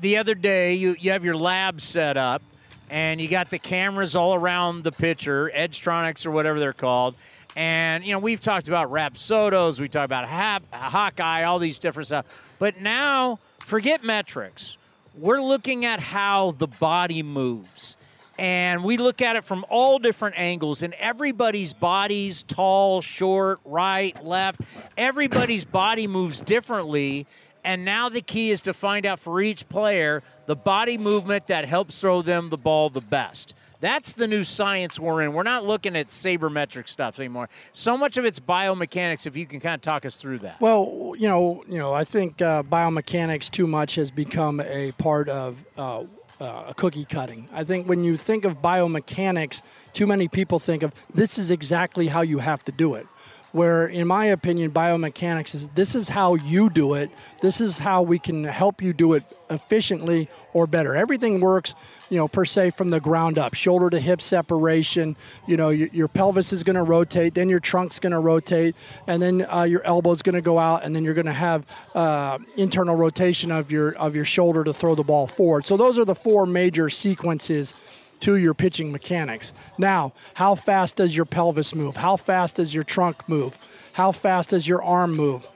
the 0.00 0.16
other 0.16 0.34
day, 0.34 0.74
you, 0.74 0.96
you 0.98 1.12
have 1.12 1.24
your 1.24 1.36
lab 1.36 1.80
set 1.80 2.16
up, 2.16 2.42
and 2.88 3.20
you 3.20 3.28
got 3.28 3.50
the 3.50 3.58
cameras 3.58 4.16
all 4.16 4.34
around 4.34 4.82
the 4.82 4.92
pitcher, 4.92 5.50
Edgertronics 5.54 6.26
or 6.26 6.30
whatever 6.30 6.58
they're 6.58 6.72
called. 6.72 7.16
And, 7.56 8.04
you 8.04 8.12
know, 8.12 8.18
we've 8.18 8.40
talked 8.40 8.68
about 8.68 8.90
Rapsodos, 8.90 9.80
we 9.80 9.88
talked 9.88 10.04
about 10.04 10.28
Hap, 10.28 10.62
Hawkeye, 10.72 11.42
all 11.42 11.58
these 11.58 11.78
different 11.78 12.06
stuff. 12.06 12.54
But 12.58 12.80
now, 12.80 13.38
forget 13.60 14.04
metrics. 14.04 14.78
We're 15.16 15.42
looking 15.42 15.84
at 15.84 16.00
how 16.00 16.52
the 16.52 16.68
body 16.68 17.22
moves. 17.22 17.96
And 18.38 18.84
we 18.84 18.96
look 18.96 19.20
at 19.20 19.36
it 19.36 19.44
from 19.44 19.66
all 19.68 19.98
different 19.98 20.38
angles, 20.38 20.82
and 20.82 20.94
everybody's 20.94 21.74
body's 21.74 22.42
tall, 22.42 23.02
short, 23.02 23.60
right, 23.66 24.24
left. 24.24 24.62
Everybody's 24.96 25.66
body 25.66 26.06
moves 26.06 26.40
differently. 26.40 27.26
And 27.62 27.84
now 27.84 28.08
the 28.08 28.22
key 28.22 28.50
is 28.50 28.62
to 28.62 28.72
find 28.72 29.04
out 29.04 29.20
for 29.20 29.42
each 29.42 29.68
player 29.68 30.22
the 30.46 30.56
body 30.56 30.96
movement 30.96 31.48
that 31.48 31.66
helps 31.66 32.00
throw 32.00 32.22
them 32.22 32.48
the 32.48 32.56
ball 32.56 32.88
the 32.88 33.02
best. 33.02 33.52
That's 33.80 34.12
the 34.12 34.26
new 34.26 34.44
science 34.44 35.00
we're 35.00 35.22
in. 35.22 35.32
We're 35.32 35.42
not 35.42 35.64
looking 35.64 35.96
at 35.96 36.08
sabermetric 36.08 36.88
stuff 36.88 37.18
anymore. 37.18 37.48
So 37.72 37.96
much 37.96 38.16
of 38.16 38.24
it's 38.24 38.38
biomechanics. 38.38 39.26
If 39.26 39.36
you 39.36 39.46
can 39.46 39.60
kind 39.60 39.74
of 39.74 39.80
talk 39.80 40.04
us 40.04 40.16
through 40.16 40.40
that. 40.40 40.60
Well, 40.60 41.14
you 41.18 41.28
know, 41.28 41.64
you 41.68 41.78
know, 41.78 41.94
I 41.94 42.04
think 42.04 42.42
uh, 42.42 42.62
biomechanics 42.62 43.50
too 43.50 43.66
much 43.66 43.94
has 43.94 44.10
become 44.10 44.60
a 44.60 44.92
part 44.92 45.28
of 45.28 45.64
uh, 45.76 46.04
uh, 46.40 46.72
cookie 46.74 47.04
cutting. 47.04 47.48
I 47.52 47.64
think 47.64 47.88
when 47.88 48.04
you 48.04 48.16
think 48.16 48.44
of 48.44 48.62
biomechanics, 48.62 49.62
too 49.92 50.06
many 50.06 50.28
people 50.28 50.58
think 50.58 50.82
of 50.82 50.92
this 51.12 51.38
is 51.38 51.50
exactly 51.50 52.08
how 52.08 52.22
you 52.22 52.38
have 52.38 52.64
to 52.64 52.72
do 52.72 52.94
it. 52.94 53.06
Where 53.52 53.86
in 53.86 54.06
my 54.06 54.26
opinion 54.26 54.70
biomechanics 54.70 55.54
is 55.54 55.68
this 55.70 55.94
is 55.94 56.08
how 56.08 56.34
you 56.34 56.70
do 56.70 56.94
it. 56.94 57.10
This 57.40 57.60
is 57.60 57.78
how 57.78 58.02
we 58.02 58.18
can 58.18 58.44
help 58.44 58.82
you 58.82 58.92
do 58.92 59.14
it 59.14 59.24
efficiently 59.48 60.28
or 60.52 60.66
better. 60.66 60.94
Everything 60.94 61.40
works 61.40 61.74
you 62.08 62.16
know 62.16 62.28
per 62.28 62.44
se 62.44 62.70
from 62.70 62.90
the 62.90 63.00
ground 63.00 63.38
up. 63.38 63.54
Shoulder 63.54 63.90
to 63.90 64.00
hip 64.00 64.22
separation 64.22 65.16
you 65.46 65.56
know 65.56 65.70
your, 65.70 65.88
your 65.88 66.08
pelvis 66.08 66.52
is 66.52 66.62
going 66.62 66.76
to 66.76 66.82
rotate 66.82 67.34
then 67.34 67.48
your 67.48 67.60
trunk's 67.60 67.98
going 67.98 68.12
to 68.12 68.18
rotate 68.18 68.74
and 69.06 69.22
then 69.22 69.46
uh, 69.50 69.62
your 69.62 69.82
elbow's 69.84 70.22
going 70.22 70.34
to 70.34 70.40
go 70.40 70.58
out 70.58 70.84
and 70.84 70.94
then 70.94 71.04
you're 71.04 71.14
going 71.14 71.26
to 71.26 71.32
have 71.32 71.66
uh, 71.94 72.38
internal 72.56 72.96
rotation 72.96 73.50
of 73.50 73.72
your 73.72 73.92
of 73.96 74.14
your 74.14 74.24
shoulder 74.24 74.64
to 74.64 74.72
throw 74.72 74.94
the 74.94 75.04
ball 75.04 75.26
forward. 75.26 75.66
So 75.66 75.76
those 75.76 75.98
are 75.98 76.04
the 76.04 76.14
four 76.14 76.46
major 76.46 76.88
sequences 76.90 77.74
to 78.20 78.36
your 78.36 78.54
pitching 78.54 78.92
mechanics. 78.92 79.52
Now, 79.78 80.12
how 80.34 80.54
fast 80.54 80.96
does 80.96 81.16
your 81.16 81.24
pelvis 81.24 81.74
move? 81.74 81.96
How 81.96 82.16
fast 82.16 82.56
does 82.56 82.74
your 82.74 82.84
trunk 82.84 83.28
move? 83.28 83.58
How 83.94 84.12
fast 84.12 84.50
does 84.50 84.68
your 84.68 84.82
arm 84.82 85.16
move? 85.16 85.46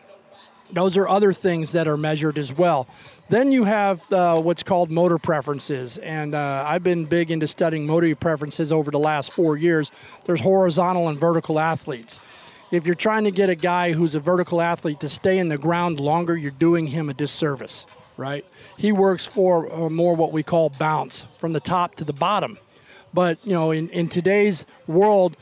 Those 0.73 0.97
are 0.97 1.07
other 1.07 1.33
things 1.33 1.73
that 1.73 1.87
are 1.87 1.97
measured 1.97 2.39
as 2.39 2.53
well. 2.53 2.89
Then 3.29 3.53
you 3.53 3.65
have 3.65 4.11
uh, 4.13 4.41
what's 4.41 4.63
called 4.63 4.91
motor 4.91 5.19
preferences, 5.19 5.99
and 5.99 6.35
uh, 6.35 6.65
I've 6.67 6.83
been 6.83 7.05
big 7.05 7.31
into 7.31 7.47
studying 7.47 7.87
motor 7.87 8.15
preferences 8.17 8.73
over 8.73 8.91
the 8.91 8.99
last 8.99 9.33
four 9.33 9.57
years. 9.57 9.93
There's 10.25 10.41
horizontal 10.41 11.09
and 11.09 11.19
vertical 11.19 11.61
athletes. 11.61 12.21
If 12.71 12.87
you're 12.87 12.97
trying 12.97 13.25
to 13.25 13.31
get 13.31 13.51
a 13.51 13.55
guy 13.55 13.93
who's 13.93 14.15
a 14.15 14.21
vertical 14.21 14.61
athlete 14.61 15.01
to 15.01 15.09
stay 15.09 15.39
in 15.39 15.49
the 15.49 15.59
ground 15.59 16.01
longer, 16.01 16.37
you're 16.37 16.51
doing 16.51 16.89
him 16.89 17.09
a 17.09 17.15
disservice 17.15 17.87
right? 18.17 18.45
He 18.77 18.93
works 18.93 19.27
for 19.27 19.73
uh, 19.73 19.89
more 19.91 20.15
what 20.15 20.33
we 20.33 20.43
call 20.43 20.71
bounce 20.71 21.27
from 21.39 21.53
the 21.53 21.61
top 21.61 21.95
to 21.97 22.05
the 22.05 22.13
bottom. 22.13 22.59
But, 23.13 23.39
you 23.45 23.53
know, 23.53 23.71
in, 23.71 23.89
in 23.91 24.09
today's 24.09 24.67
world, 24.87 25.37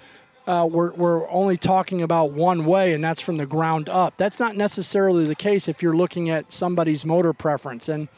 uh, 0.46 0.68
we're, 0.70 0.92
we're 0.92 1.30
only 1.30 1.56
talking 1.56 2.02
about 2.02 2.32
one 2.32 2.64
way, 2.64 2.92
and 2.92 3.02
that's 3.02 3.20
from 3.20 3.36
the 3.36 3.46
ground 3.46 3.88
up. 3.88 4.16
That's 4.16 4.40
not 4.40 4.56
necessarily 4.56 5.24
the 5.24 5.34
case 5.34 5.68
if 5.68 5.82
you're 5.82 5.96
looking 5.96 6.30
at 6.30 6.52
somebody's 6.52 7.06
motor 7.06 7.32
preference. 7.32 7.88
And 7.88 8.08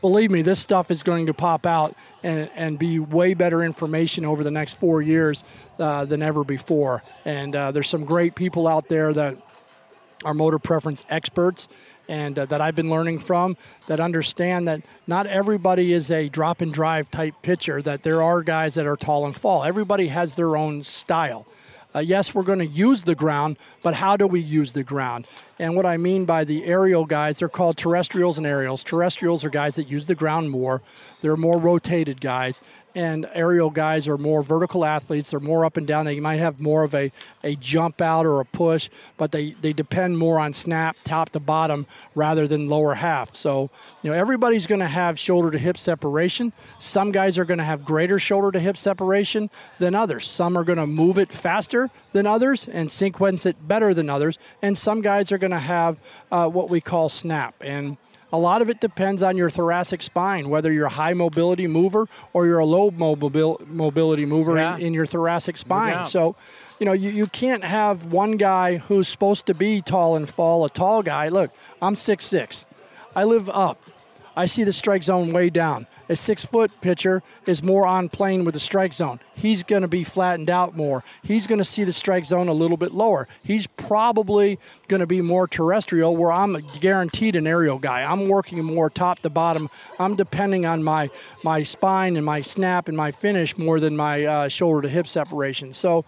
believe 0.00 0.30
me, 0.30 0.42
this 0.42 0.58
stuff 0.58 0.90
is 0.90 1.02
going 1.02 1.26
to 1.26 1.34
pop 1.34 1.66
out 1.66 1.94
and, 2.22 2.50
and 2.54 2.78
be 2.78 2.98
way 2.98 3.34
better 3.34 3.62
information 3.62 4.24
over 4.24 4.42
the 4.42 4.50
next 4.50 4.74
four 4.74 5.00
years 5.00 5.44
uh, 5.78 6.04
than 6.04 6.20
ever 6.20 6.44
before. 6.44 7.02
And 7.24 7.54
uh, 7.54 7.70
there's 7.70 7.88
some 7.88 8.04
great 8.04 8.34
people 8.34 8.66
out 8.66 8.88
there 8.88 9.12
that 9.12 9.36
are 10.24 10.34
motor 10.34 10.58
preference 10.58 11.04
experts 11.08 11.68
and 12.08 12.38
uh, 12.38 12.46
that 12.46 12.60
I've 12.60 12.74
been 12.74 12.90
learning 12.90 13.18
from 13.20 13.56
that 13.86 14.00
understand 14.00 14.66
that 14.66 14.82
not 15.06 15.26
everybody 15.26 15.92
is 15.92 16.10
a 16.10 16.28
drop 16.28 16.60
and 16.60 16.72
drive 16.72 17.10
type 17.10 17.34
pitcher, 17.42 17.82
that 17.82 18.02
there 18.02 18.22
are 18.22 18.42
guys 18.42 18.74
that 18.74 18.86
are 18.86 18.96
tall 18.96 19.26
and 19.26 19.36
fall. 19.36 19.64
Everybody 19.64 20.08
has 20.08 20.34
their 20.34 20.56
own 20.56 20.82
style. 20.82 21.46
Uh, 21.94 22.00
yes, 22.00 22.34
we're 22.34 22.42
going 22.42 22.58
to 22.58 22.66
use 22.66 23.02
the 23.02 23.14
ground, 23.14 23.56
but 23.82 23.94
how 23.94 24.16
do 24.16 24.26
we 24.26 24.40
use 24.40 24.72
the 24.72 24.84
ground? 24.84 25.26
And 25.58 25.74
what 25.74 25.86
I 25.86 25.96
mean 25.96 26.26
by 26.26 26.44
the 26.44 26.64
aerial 26.64 27.06
guys, 27.06 27.38
they're 27.38 27.48
called 27.48 27.78
terrestrials 27.78 28.36
and 28.36 28.46
aerials. 28.46 28.84
Terrestrials 28.84 29.42
are 29.44 29.50
guys 29.50 29.76
that 29.76 29.88
use 29.88 30.04
the 30.04 30.14
ground 30.14 30.50
more. 30.50 30.82
They're 31.22 31.36
more 31.36 31.58
rotated 31.58 32.20
guys 32.20 32.60
and 32.98 33.26
aerial 33.32 33.70
guys 33.70 34.08
are 34.08 34.18
more 34.18 34.42
vertical 34.42 34.84
athletes. 34.84 35.30
They're 35.30 35.38
more 35.38 35.64
up 35.64 35.76
and 35.76 35.86
down. 35.86 36.04
They 36.04 36.18
might 36.18 36.40
have 36.40 36.58
more 36.58 36.82
of 36.82 36.96
a, 36.96 37.12
a 37.44 37.54
jump 37.54 38.00
out 38.00 38.26
or 38.26 38.40
a 38.40 38.44
push, 38.44 38.90
but 39.16 39.30
they, 39.30 39.52
they 39.52 39.72
depend 39.72 40.18
more 40.18 40.40
on 40.40 40.52
snap, 40.52 40.96
top 41.04 41.30
to 41.30 41.38
bottom, 41.38 41.86
rather 42.16 42.48
than 42.48 42.68
lower 42.68 42.94
half. 42.94 43.36
So, 43.36 43.70
you 44.02 44.10
know, 44.10 44.16
everybody's 44.18 44.66
going 44.66 44.80
to 44.80 44.88
have 44.88 45.16
shoulder 45.16 45.52
to 45.52 45.58
hip 45.58 45.78
separation. 45.78 46.52
Some 46.80 47.12
guys 47.12 47.38
are 47.38 47.44
going 47.44 47.58
to 47.58 47.64
have 47.64 47.84
greater 47.84 48.18
shoulder 48.18 48.50
to 48.50 48.58
hip 48.58 48.76
separation 48.76 49.48
than 49.78 49.94
others. 49.94 50.26
Some 50.26 50.58
are 50.58 50.64
going 50.64 50.78
to 50.78 50.86
move 50.86 51.18
it 51.18 51.30
faster 51.30 51.90
than 52.10 52.26
others 52.26 52.66
and 52.66 52.90
sequence 52.90 53.46
it 53.46 53.68
better 53.68 53.94
than 53.94 54.10
others. 54.10 54.40
And 54.60 54.76
some 54.76 55.02
guys 55.02 55.30
are 55.30 55.38
going 55.38 55.52
to 55.52 55.60
have 55.60 56.00
uh, 56.32 56.48
what 56.48 56.68
we 56.68 56.80
call 56.80 57.08
snap. 57.08 57.54
And 57.60 57.96
a 58.32 58.38
lot 58.38 58.60
of 58.62 58.68
it 58.68 58.80
depends 58.80 59.22
on 59.22 59.36
your 59.36 59.48
thoracic 59.50 60.02
spine, 60.02 60.48
whether 60.50 60.70
you're 60.72 60.86
a 60.86 60.90
high 60.90 61.14
mobility 61.14 61.66
mover 61.66 62.06
or 62.32 62.46
you're 62.46 62.58
a 62.58 62.64
low 62.66 62.90
mobil- 62.90 63.66
mobility 63.66 64.26
mover 64.26 64.56
Yeah. 64.56 64.76
in, 64.76 64.82
in 64.88 64.94
your 64.94 65.06
thoracic 65.06 65.56
spine. 65.56 66.04
So, 66.04 66.36
you 66.78 66.86
know, 66.86 66.92
you, 66.92 67.10
you 67.10 67.26
can't 67.26 67.64
have 67.64 68.12
one 68.12 68.36
guy 68.36 68.76
who's 68.76 69.08
supposed 69.08 69.46
to 69.46 69.54
be 69.54 69.80
tall 69.80 70.14
and 70.16 70.28
fall, 70.28 70.64
a 70.64 70.70
tall 70.70 71.02
guy. 71.02 71.28
Look, 71.28 71.50
I'm 71.80 71.94
6'6. 71.94 72.64
I 73.16 73.24
live 73.24 73.48
up. 73.48 73.82
I 74.36 74.46
see 74.46 74.62
the 74.62 74.72
strike 74.72 75.02
zone 75.02 75.32
way 75.32 75.50
down. 75.50 75.86
A 76.08 76.16
six 76.16 76.44
foot 76.44 76.80
pitcher 76.80 77.22
is 77.46 77.62
more 77.62 77.86
on 77.86 78.08
plane 78.08 78.44
with 78.44 78.54
the 78.54 78.60
strike 78.60 78.94
zone. 78.94 79.20
He's 79.34 79.62
going 79.62 79.82
to 79.82 79.88
be 79.88 80.04
flattened 80.04 80.50
out 80.50 80.76
more. 80.76 81.04
He's 81.22 81.46
going 81.46 81.58
to 81.58 81.64
see 81.64 81.84
the 81.84 81.92
strike 81.92 82.24
zone 82.24 82.48
a 82.48 82.52
little 82.52 82.76
bit 82.76 82.92
lower. 82.92 83.28
He's 83.42 83.66
probably 83.66 84.58
going 84.88 85.00
to 85.00 85.06
be 85.06 85.20
more 85.20 85.46
terrestrial, 85.46 86.16
where 86.16 86.32
I'm 86.32 86.56
guaranteed 86.80 87.36
an 87.36 87.46
aerial 87.46 87.78
guy. 87.78 88.02
I'm 88.02 88.28
working 88.28 88.62
more 88.64 88.90
top 88.90 89.20
to 89.20 89.30
bottom. 89.30 89.68
I'm 89.98 90.16
depending 90.16 90.66
on 90.66 90.82
my 90.82 91.10
my 91.44 91.62
spine 91.62 92.16
and 92.16 92.24
my 92.24 92.42
snap 92.42 92.88
and 92.88 92.96
my 92.96 93.12
finish 93.12 93.56
more 93.58 93.78
than 93.78 93.96
my 93.96 94.24
uh, 94.24 94.48
shoulder 94.48 94.82
to 94.82 94.88
hip 94.88 95.06
separation. 95.06 95.72
So 95.72 96.04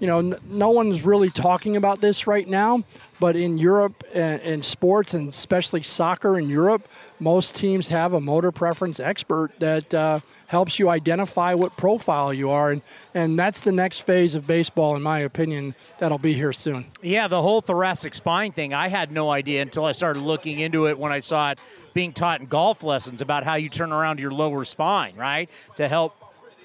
you 0.00 0.06
know, 0.06 0.18
n- 0.18 0.36
no 0.48 0.70
one's 0.70 1.04
really 1.04 1.30
talking 1.30 1.76
about 1.76 2.00
this 2.00 2.26
right 2.26 2.46
now, 2.46 2.82
but 3.20 3.36
in 3.36 3.58
Europe 3.58 4.04
and, 4.14 4.40
and 4.42 4.64
sports, 4.64 5.14
and 5.14 5.28
especially 5.28 5.82
soccer 5.82 6.38
in 6.38 6.48
Europe, 6.48 6.86
most 7.20 7.54
teams 7.54 7.88
have 7.88 8.12
a 8.12 8.20
motor 8.20 8.52
preference 8.52 8.98
expert 9.00 9.52
that 9.60 9.94
uh, 9.94 10.20
helps 10.48 10.78
you 10.78 10.88
identify 10.88 11.54
what 11.54 11.76
profile 11.76 12.34
you 12.34 12.50
are, 12.50 12.70
and 12.70 12.82
and 13.14 13.38
that's 13.38 13.60
the 13.60 13.72
next 13.72 14.00
phase 14.00 14.34
of 14.34 14.46
baseball, 14.46 14.96
in 14.96 15.02
my 15.02 15.20
opinion, 15.20 15.74
that'll 15.98 16.18
be 16.18 16.34
here 16.34 16.52
soon. 16.52 16.86
Yeah, 17.00 17.28
the 17.28 17.40
whole 17.40 17.60
thoracic 17.60 18.14
spine 18.14 18.52
thing, 18.52 18.74
I 18.74 18.88
had 18.88 19.10
no 19.10 19.30
idea 19.30 19.62
until 19.62 19.84
I 19.84 19.92
started 19.92 20.20
looking 20.20 20.58
into 20.58 20.86
it 20.86 20.98
when 20.98 21.12
I 21.12 21.20
saw 21.20 21.52
it 21.52 21.60
being 21.94 22.12
taught 22.12 22.40
in 22.40 22.46
golf 22.46 22.82
lessons 22.82 23.20
about 23.20 23.44
how 23.44 23.54
you 23.54 23.68
turn 23.68 23.92
around 23.92 24.18
your 24.18 24.32
lower 24.32 24.64
spine, 24.64 25.14
right? 25.16 25.48
To 25.76 25.86
help 25.88 26.16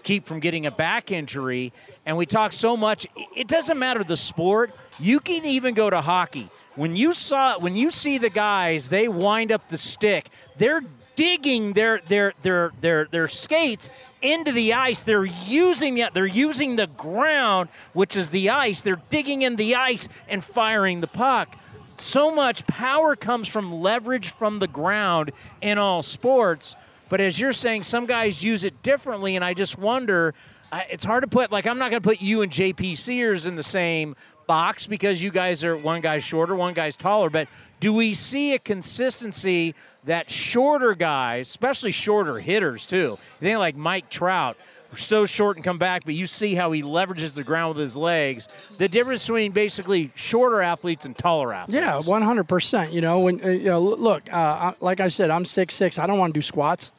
keep 0.10 0.26
from 0.26 0.40
getting 0.40 0.66
a 0.66 0.72
back 0.72 1.12
injury. 1.12 1.72
And 2.04 2.18
we 2.18 2.26
talk 2.26 2.52
so 2.52 2.76
much, 2.76 3.06
it 3.36 3.48
doesn't 3.48 3.78
matter 3.78 4.04
the 4.04 4.18
sport. 4.18 4.72
You 5.00 5.20
can 5.20 5.46
even 5.46 5.76
go 5.76 5.88
to 5.88 6.02
hockey. 6.02 6.48
When 6.76 6.96
you 6.96 7.14
saw 7.14 7.60
when 7.60 7.76
you 7.76 7.92
see 7.92 8.18
the 8.18 8.32
guys, 8.32 8.90
they 8.90 9.08
wind 9.08 9.52
up 9.52 9.70
the 9.70 9.78
stick. 9.78 10.30
They're 10.58 10.82
digging 11.16 11.74
their 11.74 12.02
their 12.08 12.34
their 12.42 12.72
their 12.82 13.06
their 13.12 13.28
skates 13.28 13.92
into 14.24 14.52
the 14.52 14.74
ice. 14.74 15.04
They're 15.04 15.26
using 15.26 16.00
it. 16.00 16.16
They're 16.16 16.26
using 16.26 16.76
the 16.76 16.88
ground, 16.88 17.70
which 17.94 18.18
is 18.18 18.32
the 18.32 18.50
ice. 18.50 18.82
They're 18.82 19.02
digging 19.12 19.44
in 19.44 19.58
the 19.58 19.76
ice 19.76 20.10
and 20.28 20.44
firing 20.44 21.02
the 21.02 21.08
puck. 21.08 21.56
So 21.98 22.34
much 22.34 22.66
power 22.66 23.16
comes 23.16 23.48
from 23.48 23.82
leverage 23.82 24.30
from 24.30 24.58
the 24.58 24.68
ground 24.68 25.34
in 25.62 25.78
all 25.78 26.02
sports. 26.02 26.76
But 27.10 27.22
as 27.22 27.40
you're 27.40 27.52
saying, 27.52 27.84
some 27.84 28.06
guys 28.06 28.44
use 28.44 28.64
it 28.64 28.82
differently, 28.84 29.36
and 29.36 29.44
I 29.44 29.54
just 29.54 29.78
wonder. 29.78 30.34
I, 30.72 30.86
it's 30.92 31.04
hard 31.04 31.24
to 31.24 31.28
put 31.28 31.52
like 31.52 31.66
I'm 31.66 31.80
not 31.80 31.90
going 31.90 32.02
to 32.02 32.08
put 32.08 32.22
you 32.22 32.44
and 32.44 32.52
JP 32.52 32.98
Sears 32.98 33.48
in 33.48 33.56
the 33.56 33.64
same 33.64 34.16
box 34.46 34.86
because 34.88 35.22
you 35.22 35.32
guys 35.32 35.64
are 35.64 35.76
one 35.76 36.02
guy's 36.02 36.24
shorter, 36.24 36.56
one 36.56 36.74
guy's 36.74 36.96
taller. 36.96 37.30
But 37.30 37.48
do 37.80 37.94
we 37.94 38.14
see 38.14 38.54
a 38.54 38.60
consistency 38.60 39.74
that 40.04 40.30
shorter 40.30 40.94
guys, 40.94 41.48
especially 41.48 41.92
shorter 41.92 42.40
hitters 42.40 42.86
too, 42.86 43.18
you 43.40 43.48
think 43.48 43.58
like 43.60 43.76
Mike 43.76 44.10
Trout, 44.10 44.58
so 44.96 45.26
short 45.26 45.56
and 45.58 45.64
come 45.64 45.78
back, 45.78 46.04
but 46.04 46.16
you 46.16 46.26
see 46.26 46.56
how 46.56 46.72
he 46.72 46.82
leverages 46.82 47.34
the 47.34 47.44
ground 47.44 47.76
with 47.76 47.82
his 47.82 47.96
legs. 47.96 48.48
The 48.78 48.88
difference 48.88 49.26
between 49.26 49.52
basically 49.52 50.12
shorter 50.16 50.62
athletes 50.62 51.06
and 51.06 51.16
taller 51.16 51.54
athletes. 51.54 51.76
Yeah, 51.76 52.00
one 52.02 52.22
hundred 52.22 52.48
percent. 52.48 52.92
You 52.92 53.02
know, 53.02 53.20
when 53.20 53.44
uh, 53.44 53.50
you 53.50 53.66
know, 53.66 53.80
look, 53.82 54.32
uh, 54.32 54.74
like 54.82 55.00
I 55.00 55.10
said, 55.10 55.30
I'm 55.30 55.46
six 55.46 55.76
six. 55.76 56.00
I 56.00 56.08
don't 56.08 56.18
want 56.18 56.34
to 56.34 56.38
do 56.38 56.42
squats. 56.42 56.92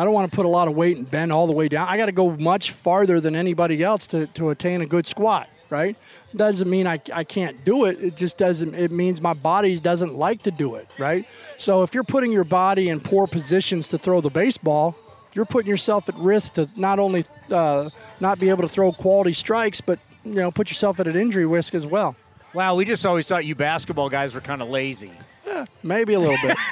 I 0.00 0.04
don't 0.04 0.14
want 0.14 0.32
to 0.32 0.34
put 0.34 0.46
a 0.46 0.48
lot 0.48 0.66
of 0.66 0.74
weight 0.74 0.96
and 0.96 1.10
bend 1.10 1.30
all 1.30 1.46
the 1.46 1.52
way 1.52 1.68
down. 1.68 1.86
I 1.86 1.98
got 1.98 2.06
to 2.06 2.12
go 2.12 2.30
much 2.30 2.70
farther 2.70 3.20
than 3.20 3.36
anybody 3.36 3.82
else 3.82 4.06
to, 4.06 4.28
to 4.28 4.48
attain 4.48 4.80
a 4.80 4.86
good 4.86 5.06
squat, 5.06 5.46
right? 5.68 5.94
Doesn't 6.34 6.70
mean 6.70 6.86
I, 6.86 7.02
I 7.12 7.22
can't 7.22 7.66
do 7.66 7.84
it. 7.84 8.02
It 8.02 8.16
just 8.16 8.38
doesn't, 8.38 8.74
it 8.74 8.90
means 8.90 9.20
my 9.20 9.34
body 9.34 9.78
doesn't 9.78 10.14
like 10.14 10.44
to 10.44 10.50
do 10.50 10.76
it, 10.76 10.88
right? 10.98 11.26
So 11.58 11.82
if 11.82 11.92
you're 11.92 12.02
putting 12.02 12.32
your 12.32 12.44
body 12.44 12.88
in 12.88 13.00
poor 13.00 13.26
positions 13.26 13.88
to 13.88 13.98
throw 13.98 14.22
the 14.22 14.30
baseball, 14.30 14.96
you're 15.34 15.44
putting 15.44 15.68
yourself 15.68 16.08
at 16.08 16.14
risk 16.14 16.54
to 16.54 16.66
not 16.76 16.98
only 16.98 17.26
uh, 17.50 17.90
not 18.20 18.38
be 18.38 18.48
able 18.48 18.62
to 18.62 18.70
throw 18.70 18.92
quality 18.92 19.34
strikes, 19.34 19.82
but 19.82 19.98
you 20.24 20.32
know, 20.32 20.50
put 20.50 20.70
yourself 20.70 20.98
at 20.98 21.08
an 21.08 21.16
injury 21.16 21.44
risk 21.44 21.74
as 21.74 21.86
well. 21.86 22.16
Wow, 22.54 22.74
we 22.74 22.86
just 22.86 23.04
always 23.04 23.28
thought 23.28 23.44
you 23.44 23.54
basketball 23.54 24.08
guys 24.08 24.34
were 24.34 24.40
kind 24.40 24.62
of 24.62 24.70
lazy. 24.70 25.12
Eh, 25.50 25.66
maybe 25.82 26.14
a 26.14 26.20
little 26.20 26.38
bit. 26.42 26.56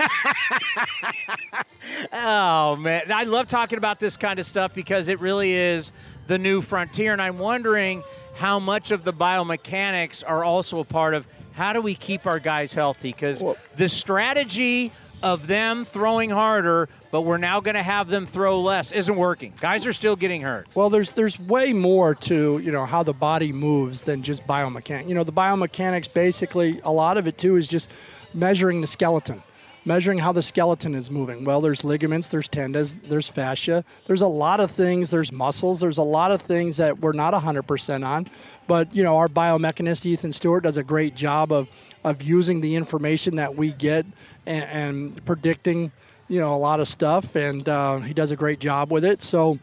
Oh 2.13 2.77
man, 2.77 3.11
I 3.13 3.25
love 3.25 3.47
talking 3.47 3.79
about 3.79 3.99
this 3.99 4.17
kind 4.17 4.39
of 4.39 4.47
stuff 4.47 4.75
because 4.75 5.09
it 5.09 5.21
really 5.21 5.53
is 5.53 5.93
the 6.27 6.39
new 6.39 6.61
frontier, 6.61 7.13
and 7.13 7.23
I'm 7.23 7.39
wondering 7.39 8.03
how 8.37 8.59
much 8.59 8.91
of 8.91 9.05
the 9.05 9.13
biomechanics 9.13 10.23
are 10.27 10.45
also 10.45 10.81
a 10.81 10.85
part 10.85 11.15
of 11.15 11.27
how 11.53 11.73
do 11.73 11.81
we 11.81 11.95
keep 11.95 12.27
our 12.27 12.39
guys 12.39 12.75
healthy? 12.75 13.11
Because 13.11 13.43
the 13.77 13.89
strategy 13.89 14.93
of 15.23 15.47
them 15.47 15.85
throwing 15.85 16.31
harder, 16.31 16.89
but 17.11 17.23
we're 17.23 17.39
now 17.39 17.61
going 17.61 17.75
to 17.75 17.83
have 17.83 18.09
them 18.09 18.27
throw 18.27 18.61
less 18.61 18.93
isn't 18.93 19.17
working. 19.17 19.53
Guys 19.61 19.87
are 19.87 19.93
still 19.93 20.15
getting 20.15 20.43
hurt. 20.43 20.69
Well, 20.75 20.91
there's 20.91 21.13
there's 21.15 21.39
way 21.39 21.73
more 21.73 22.15
to 22.15 22.59
you 22.59 22.71
know 22.71 22.87
how 22.87 23.03
the 23.03 23.15
body 23.15 23.53
moves 23.53 24.05
than 24.05 24.23
just 24.23 24.47
biomechanics. 24.47 25.09
You 25.09 25.15
know, 25.15 25.25
the 25.25 25.33
biomechanics 25.33 26.13
basically 26.13 26.81
a 26.85 26.93
lot 26.93 27.19
of 27.19 27.27
it 27.27 27.39
too 27.39 27.57
is 27.57 27.67
just 27.67 27.91
measuring 28.35 28.81
the 28.81 28.87
skeleton, 28.87 29.43
measuring 29.85 30.19
how 30.19 30.33
the 30.33 30.43
skeleton 30.43 30.95
is 30.95 31.11
moving. 31.11 31.45
Well, 31.45 31.61
there's 31.61 31.85
ligaments, 31.85 32.29
there's 32.29 32.49
tendons, 32.49 32.95
there's 32.95 33.29
fascia, 33.29 33.85
there's 34.07 34.21
a 34.21 34.29
lot 34.29 34.61
of 34.61 34.71
things. 34.71 35.11
There's 35.11 35.33
muscles. 35.33 35.81
There's 35.81 35.99
a 35.99 36.03
lot 36.03 36.31
of 36.31 36.43
things 36.43 36.77
that 36.77 36.99
we're 37.01 37.13
not 37.13 37.35
100% 37.35 38.07
on, 38.07 38.29
but 38.67 38.95
you 38.95 39.03
know 39.03 39.17
our 39.17 39.29
biomechanist 39.29 40.05
Ethan 40.07 40.33
Stewart 40.33 40.65
does 40.65 40.77
a 40.77 40.85
great 40.85 41.15
job 41.15 41.53
of 41.53 41.69
of 42.05 42.23
using 42.23 42.61
the 42.61 42.77
information 42.77 43.37
that 43.37 43.57
we 43.57 43.73
get 43.73 44.07
and, 44.47 44.65
and 44.65 45.25
predicting, 45.25 45.93
you 46.29 46.41
know, 46.41 46.55
a 46.55 46.57
lot 46.57 46.81
of 46.81 46.89
stuff, 46.89 47.35
and 47.35 47.69
uh, 47.69 47.99
he 47.99 48.15
does 48.15 48.31
a 48.31 48.37
great 48.37 48.61
job 48.61 48.91
with 48.91 49.05
it. 49.05 49.23
So 49.23 49.59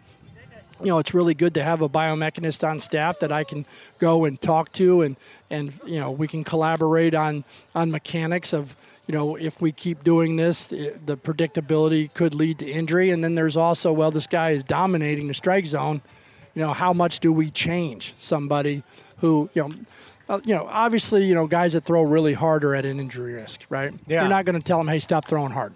you 0.82 0.88
know, 0.88 1.00
it's 1.00 1.14
really 1.14 1.34
good 1.34 1.54
to 1.54 1.64
have 1.64 1.82
a 1.82 1.90
biomechanist 1.90 2.68
on 2.68 2.80
staff 2.80 3.20
that 3.20 3.32
I 3.32 3.44
can 3.44 3.66
go 4.00 4.26
and 4.26 4.42
talk 4.42 4.72
to, 4.74 5.02
and 5.02 5.16
and 5.50 5.80
you 5.86 6.00
know, 6.00 6.12
we 6.12 6.28
can 6.28 6.44
collaborate 6.44 7.14
on 7.14 7.44
on 7.74 7.92
mechanics 7.92 8.54
of 8.54 8.76
you 9.08 9.14
know, 9.14 9.36
if 9.36 9.62
we 9.62 9.72
keep 9.72 10.04
doing 10.04 10.36
this, 10.36 10.66
the 10.68 11.18
predictability 11.22 12.12
could 12.14 12.34
lead 12.34 12.60
to 12.60 12.66
injury. 12.66 13.12
And 13.12 13.24
then 13.24 13.36
there's 13.36 13.56
also, 13.56 13.94
well, 13.94 14.12
this 14.12 14.28
guy 14.28 14.52
is 14.52 14.64
dominating 14.64 15.28
the 15.28 15.34
strike 15.34 15.68
zone. 15.68 16.02
You 16.56 16.64
know, 16.64 16.74
how 16.74 16.94
much 16.94 17.20
do 17.20 17.32
we 17.32 17.52
change 17.52 18.14
somebody 18.18 18.84
who, 19.18 19.50
you 19.54 19.64
know, 19.64 19.76
uh, 20.28 20.40
you 20.44 20.56
know, 20.56 20.66
obviously, 20.68 21.24
you 21.26 21.36
know, 21.36 21.46
guys 21.46 21.74
that 21.74 21.86
throw 21.86 22.02
really 22.02 22.34
hard 22.34 22.64
are 22.64 22.74
at 22.74 22.84
an 22.84 23.00
injury 23.00 23.34
risk, 23.34 23.62
right? 23.70 23.94
Yeah. 24.08 24.22
You're 24.22 24.30
not 24.30 24.46
going 24.46 24.60
to 24.60 24.64
tell 24.64 24.80
them, 24.80 24.88
hey, 24.88 25.00
stop 25.00 25.26
throwing 25.28 25.52
hard. 25.52 25.76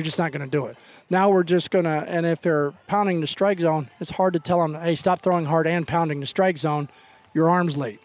You're 0.00 0.06
just 0.06 0.18
not 0.18 0.32
going 0.32 0.40
to 0.40 0.50
do 0.50 0.64
it. 0.64 0.78
Now 1.10 1.28
we're 1.28 1.42
just 1.42 1.70
going 1.70 1.84
to, 1.84 1.90
and 1.90 2.24
if 2.24 2.40
they're 2.40 2.70
pounding 2.86 3.20
the 3.20 3.26
strike 3.26 3.60
zone, 3.60 3.90
it's 4.00 4.12
hard 4.12 4.32
to 4.32 4.38
tell 4.38 4.66
them, 4.66 4.74
hey, 4.74 4.96
stop 4.96 5.20
throwing 5.20 5.44
hard 5.44 5.66
and 5.66 5.86
pounding 5.86 6.20
the 6.20 6.26
strike 6.26 6.56
zone. 6.56 6.88
Your 7.34 7.50
arm's 7.50 7.76
late. 7.76 8.00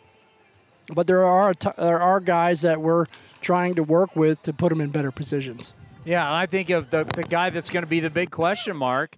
But 0.93 1.07
there 1.07 1.23
are 1.23 1.53
there 1.77 2.01
are 2.01 2.19
guys 2.19 2.63
that 2.63 2.81
we're 2.81 3.05
trying 3.39 3.75
to 3.75 3.83
work 3.83 4.13
with 4.13 4.43
to 4.43 4.51
put 4.51 4.71
them 4.71 4.81
in 4.81 4.89
better 4.89 5.09
positions. 5.09 5.71
Yeah, 6.03 6.29
I 6.29 6.47
think 6.47 6.69
of 6.69 6.89
the, 6.89 7.05
the 7.05 7.23
guy 7.23 7.49
that's 7.49 7.69
going 7.69 7.83
to 7.83 7.89
be 7.89 8.01
the 8.01 8.09
big 8.09 8.29
question 8.29 8.75
mark. 8.75 9.17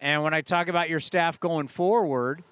And 0.00 0.24
when 0.24 0.34
I 0.34 0.40
talk 0.40 0.66
about 0.66 0.90
your 0.90 0.98
staff 0.98 1.38
going 1.38 1.68
forward, 1.68 2.42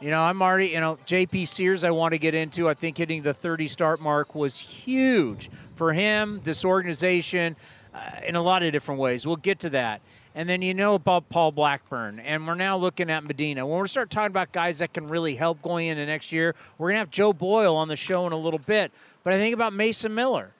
you 0.00 0.10
know, 0.10 0.22
I'm 0.22 0.42
already, 0.42 0.70
you 0.70 0.80
know, 0.80 0.98
JP 1.06 1.46
Sears, 1.46 1.84
I 1.84 1.92
want 1.92 2.10
to 2.10 2.18
get 2.18 2.34
into. 2.34 2.68
I 2.68 2.74
think 2.74 2.98
hitting 2.98 3.22
the 3.22 3.34
30 3.34 3.68
start 3.68 4.00
mark 4.00 4.34
was 4.34 4.58
huge 4.58 5.48
for 5.76 5.92
him, 5.92 6.40
this 6.42 6.64
organization, 6.64 7.54
Uh, 7.94 8.10
in 8.26 8.36
a 8.36 8.42
lot 8.42 8.62
of 8.62 8.72
different 8.72 8.98
ways. 8.98 9.26
We'll 9.26 9.36
get 9.36 9.58
to 9.60 9.70
that. 9.70 10.00
And 10.34 10.48
then 10.48 10.62
you 10.62 10.72
know 10.72 10.94
about 10.94 11.28
Paul 11.28 11.52
Blackburn, 11.52 12.20
and 12.20 12.46
we're 12.46 12.54
now 12.54 12.78
looking 12.78 13.10
at 13.10 13.22
Medina. 13.22 13.66
When 13.66 13.82
we 13.82 13.86
start 13.86 14.08
talking 14.08 14.30
about 14.30 14.50
guys 14.50 14.78
that 14.78 14.94
can 14.94 15.08
really 15.08 15.34
help 15.34 15.60
going 15.60 15.88
into 15.88 16.06
next 16.06 16.32
year, 16.32 16.54
we're 16.78 16.88
going 16.88 16.94
to 16.94 17.00
have 17.00 17.10
Joe 17.10 17.34
Boyle 17.34 17.76
on 17.76 17.88
the 17.88 17.96
show 17.96 18.26
in 18.26 18.32
a 18.32 18.38
little 18.38 18.58
bit. 18.58 18.92
But 19.24 19.34
I 19.34 19.38
think 19.38 19.52
about 19.52 19.74
Mason 19.74 20.14
Miller. 20.14 20.52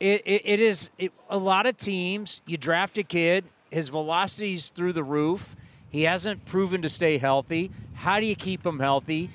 It, 0.00 0.20
it, 0.26 0.42
it 0.44 0.60
is 0.60 0.90
it, 0.98 1.12
a 1.30 1.38
lot 1.38 1.64
of 1.64 1.78
teams. 1.78 2.42
You 2.44 2.58
draft 2.58 2.98
a 2.98 3.02
kid, 3.02 3.46
his 3.70 3.88
velocity's 3.88 4.68
through 4.68 4.92
the 4.92 5.04
roof. 5.04 5.56
He 5.88 6.02
hasn't 6.02 6.44
proven 6.44 6.82
to 6.82 6.90
stay 6.90 7.16
healthy. 7.16 7.70
How 7.94 8.20
do 8.20 8.26
you 8.26 8.36
keep 8.36 8.66
him 8.66 8.80
healthy? 8.80 9.30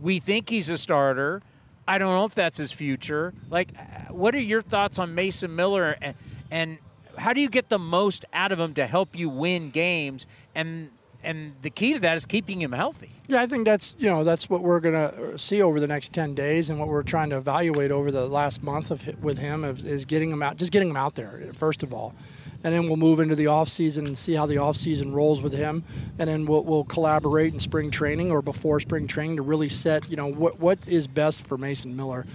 We 0.00 0.20
think 0.20 0.48
he's 0.48 0.70
a 0.70 0.78
starter. 0.78 1.42
I 1.90 1.98
don't 1.98 2.14
know 2.14 2.24
if 2.24 2.36
that's 2.36 2.56
his 2.56 2.70
future. 2.70 3.34
Like, 3.50 3.72
what 4.10 4.32
are 4.36 4.40
your 4.40 4.62
thoughts 4.62 5.00
on 5.00 5.12
Mason 5.16 5.56
Miller 5.56 5.96
and, 6.00 6.14
and 6.48 6.78
how 7.18 7.32
do 7.32 7.40
you 7.40 7.50
get 7.50 7.68
the 7.68 7.80
most 7.80 8.24
out 8.32 8.52
of 8.52 8.60
him 8.60 8.74
to 8.74 8.86
help 8.86 9.18
you 9.18 9.28
win 9.28 9.70
games? 9.70 10.28
And 10.54 10.90
and 11.22 11.52
the 11.62 11.68
key 11.68 11.92
to 11.94 11.98
that 11.98 12.16
is 12.16 12.24
keeping 12.26 12.62
him 12.62 12.72
healthy. 12.72 13.10
Yeah, 13.26 13.42
I 13.42 13.46
think 13.46 13.64
that's 13.64 13.96
you 13.98 14.08
know 14.08 14.22
that's 14.22 14.48
what 14.48 14.62
we're 14.62 14.78
to 14.80 15.36
see 15.36 15.60
over 15.60 15.80
the 15.80 15.88
next 15.88 16.12
ten 16.12 16.32
days, 16.32 16.70
and 16.70 16.78
what 16.78 16.88
we're 16.88 17.02
trying 17.02 17.30
to 17.30 17.36
evaluate 17.38 17.90
over 17.90 18.12
the 18.12 18.26
last 18.28 18.62
month 18.62 18.92
of 18.92 19.22
with 19.22 19.38
him 19.38 19.64
is, 19.64 19.84
is 19.84 20.04
getting 20.04 20.30
him 20.30 20.44
out, 20.44 20.58
just 20.58 20.70
getting 20.70 20.90
him 20.90 20.96
out 20.96 21.16
there 21.16 21.50
first 21.52 21.82
of 21.82 21.92
all, 21.92 22.14
and 22.62 22.74
then 22.74 22.86
we'll 22.86 22.96
move 22.96 23.20
into 23.20 23.34
the 23.34 23.46
off 23.46 23.68
season 23.68 24.06
and 24.06 24.16
see 24.16 24.34
how 24.34 24.46
the 24.46 24.58
off 24.58 24.76
season 24.76 25.12
rolls 25.12 25.40
with 25.40 25.52
him, 25.52 25.84
and 26.18 26.28
then 26.28 26.46
we'll, 26.46 26.64
we'll 26.64 26.84
collaborate 26.84 27.52
in 27.52 27.60
spring 27.60 27.90
training 27.90 28.30
or 28.30 28.42
before 28.42 28.80
spring 28.80 29.06
training 29.06 29.36
to 29.36 29.42
really 29.42 29.68
set 29.68 30.08
you 30.10 30.16
know 30.16 30.26
what 30.26 30.58
what 30.58 30.88
is 30.88 31.06
best 31.06 31.46
for 31.46 31.56
Mason 31.56 31.96
Miller, 31.96 32.26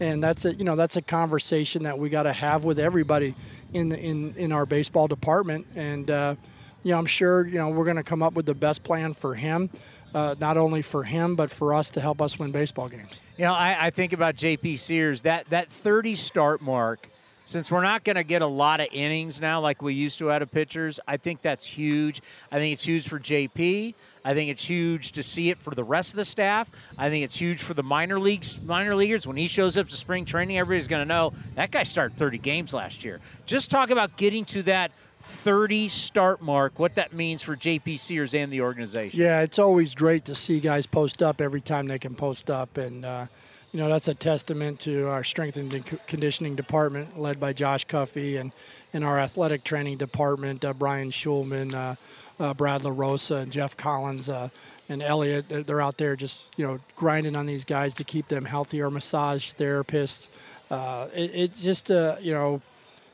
and 0.00 0.22
that's 0.22 0.44
a 0.44 0.54
you 0.54 0.64
know 0.64 0.76
that's 0.76 0.96
a 0.96 1.02
conversation 1.02 1.82
that 1.84 1.98
we 1.98 2.08
got 2.08 2.24
to 2.24 2.32
have 2.32 2.64
with 2.64 2.78
everybody 2.78 3.34
in 3.72 3.88
the, 3.88 3.98
in 3.98 4.34
in 4.36 4.52
our 4.52 4.66
baseball 4.66 5.08
department, 5.08 5.66
and. 5.74 6.10
Uh, 6.10 6.34
you 6.82 6.90
know, 6.90 6.98
I'm 6.98 7.06
sure 7.06 7.46
you 7.46 7.58
know 7.58 7.70
we're 7.70 7.84
going 7.84 7.96
to 7.96 8.02
come 8.02 8.22
up 8.22 8.34
with 8.34 8.46
the 8.46 8.54
best 8.54 8.82
plan 8.82 9.14
for 9.14 9.34
him, 9.34 9.70
uh, 10.14 10.34
not 10.40 10.56
only 10.56 10.82
for 10.82 11.04
him 11.04 11.36
but 11.36 11.50
for 11.50 11.74
us 11.74 11.90
to 11.90 12.00
help 12.00 12.20
us 12.20 12.38
win 12.38 12.50
baseball 12.50 12.88
games. 12.88 13.20
You 13.36 13.44
know, 13.44 13.54
I, 13.54 13.86
I 13.86 13.90
think 13.90 14.12
about 14.12 14.36
JP 14.36 14.78
Sears 14.78 15.22
that 15.22 15.48
that 15.50 15.70
30 15.70 16.14
start 16.16 16.60
mark. 16.60 17.08
Since 17.44 17.72
we're 17.72 17.82
not 17.82 18.04
going 18.04 18.16
to 18.16 18.24
get 18.24 18.42
a 18.42 18.46
lot 18.46 18.80
of 18.80 18.88
innings 18.92 19.40
now 19.40 19.60
like 19.60 19.82
we 19.82 19.94
used 19.94 20.18
to 20.18 20.30
out 20.30 20.42
of 20.42 20.50
pitchers, 20.50 21.00
I 21.08 21.16
think 21.16 21.42
that's 21.42 21.64
huge. 21.64 22.22
I 22.50 22.58
think 22.58 22.74
it's 22.74 22.84
huge 22.84 23.08
for 23.08 23.18
JP. 23.18 23.94
I 24.24 24.34
think 24.34 24.50
it's 24.50 24.64
huge 24.64 25.12
to 25.12 25.22
see 25.22 25.50
it 25.50 25.58
for 25.58 25.74
the 25.74 25.82
rest 25.82 26.12
of 26.12 26.16
the 26.16 26.24
staff. 26.24 26.70
I 26.96 27.10
think 27.10 27.24
it's 27.24 27.36
huge 27.36 27.62
for 27.62 27.74
the 27.74 27.82
minor 27.82 28.20
leagues, 28.20 28.60
minor 28.60 28.94
leaguers. 28.94 29.26
When 29.26 29.36
he 29.36 29.48
shows 29.48 29.76
up 29.76 29.88
to 29.88 29.96
spring 29.96 30.24
training, 30.24 30.56
everybody's 30.58 30.88
going 30.88 31.02
to 31.02 31.08
know 31.08 31.32
that 31.56 31.70
guy 31.72 31.82
started 31.82 32.16
30 32.16 32.38
games 32.38 32.72
last 32.72 33.04
year. 33.04 33.20
Just 33.46 33.70
talk 33.70 33.90
about 33.90 34.16
getting 34.16 34.44
to 34.46 34.62
that 34.64 34.92
30 35.22 35.88
start 35.88 36.42
mark, 36.42 36.78
what 36.78 36.94
that 36.96 37.12
means 37.12 37.42
for 37.42 37.56
JP 37.56 37.98
Sears 37.98 38.34
and 38.34 38.52
the 38.52 38.60
organization. 38.60 39.18
Yeah, 39.20 39.40
it's 39.40 39.58
always 39.58 39.94
great 39.94 40.24
to 40.26 40.34
see 40.34 40.60
guys 40.60 40.86
post 40.86 41.22
up 41.22 41.40
every 41.40 41.60
time 41.60 41.86
they 41.88 41.98
can 41.98 42.14
post 42.14 42.50
up. 42.50 42.76
And, 42.76 43.04
uh, 43.04 43.26
you 43.72 43.80
know, 43.80 43.88
that's 43.88 44.08
a 44.08 44.14
testament 44.14 44.80
to 44.80 45.08
our 45.08 45.24
strength 45.24 45.56
and 45.56 45.98
conditioning 46.06 46.54
department 46.54 47.18
led 47.18 47.40
by 47.40 47.54
Josh 47.54 47.86
Cuffey 47.86 48.36
and 48.36 48.52
in 48.92 49.02
our 49.02 49.18
athletic 49.18 49.64
training 49.64 49.96
department, 49.96 50.62
uh, 50.62 50.74
Brian 50.74 51.10
Schulman, 51.10 51.74
uh, 51.74 51.94
uh, 52.38 52.52
Brad 52.52 52.82
LaRosa, 52.82 53.40
and 53.40 53.50
Jeff 53.50 53.74
Collins 53.74 54.28
uh, 54.28 54.50
and 54.90 55.02
Elliot. 55.02 55.46
They're 55.48 55.80
out 55.80 55.96
there 55.96 56.16
just, 56.16 56.44
you 56.56 56.66
know, 56.66 56.80
grinding 56.96 57.34
on 57.34 57.46
these 57.46 57.64
guys 57.64 57.94
to 57.94 58.04
keep 58.04 58.28
them 58.28 58.44
healthy. 58.44 58.82
Our 58.82 58.90
massage 58.90 59.54
therapists. 59.54 60.28
Uh, 60.70 61.08
it, 61.14 61.30
it's 61.34 61.62
just, 61.62 61.90
uh, 61.90 62.16
you 62.20 62.32
know, 62.32 62.60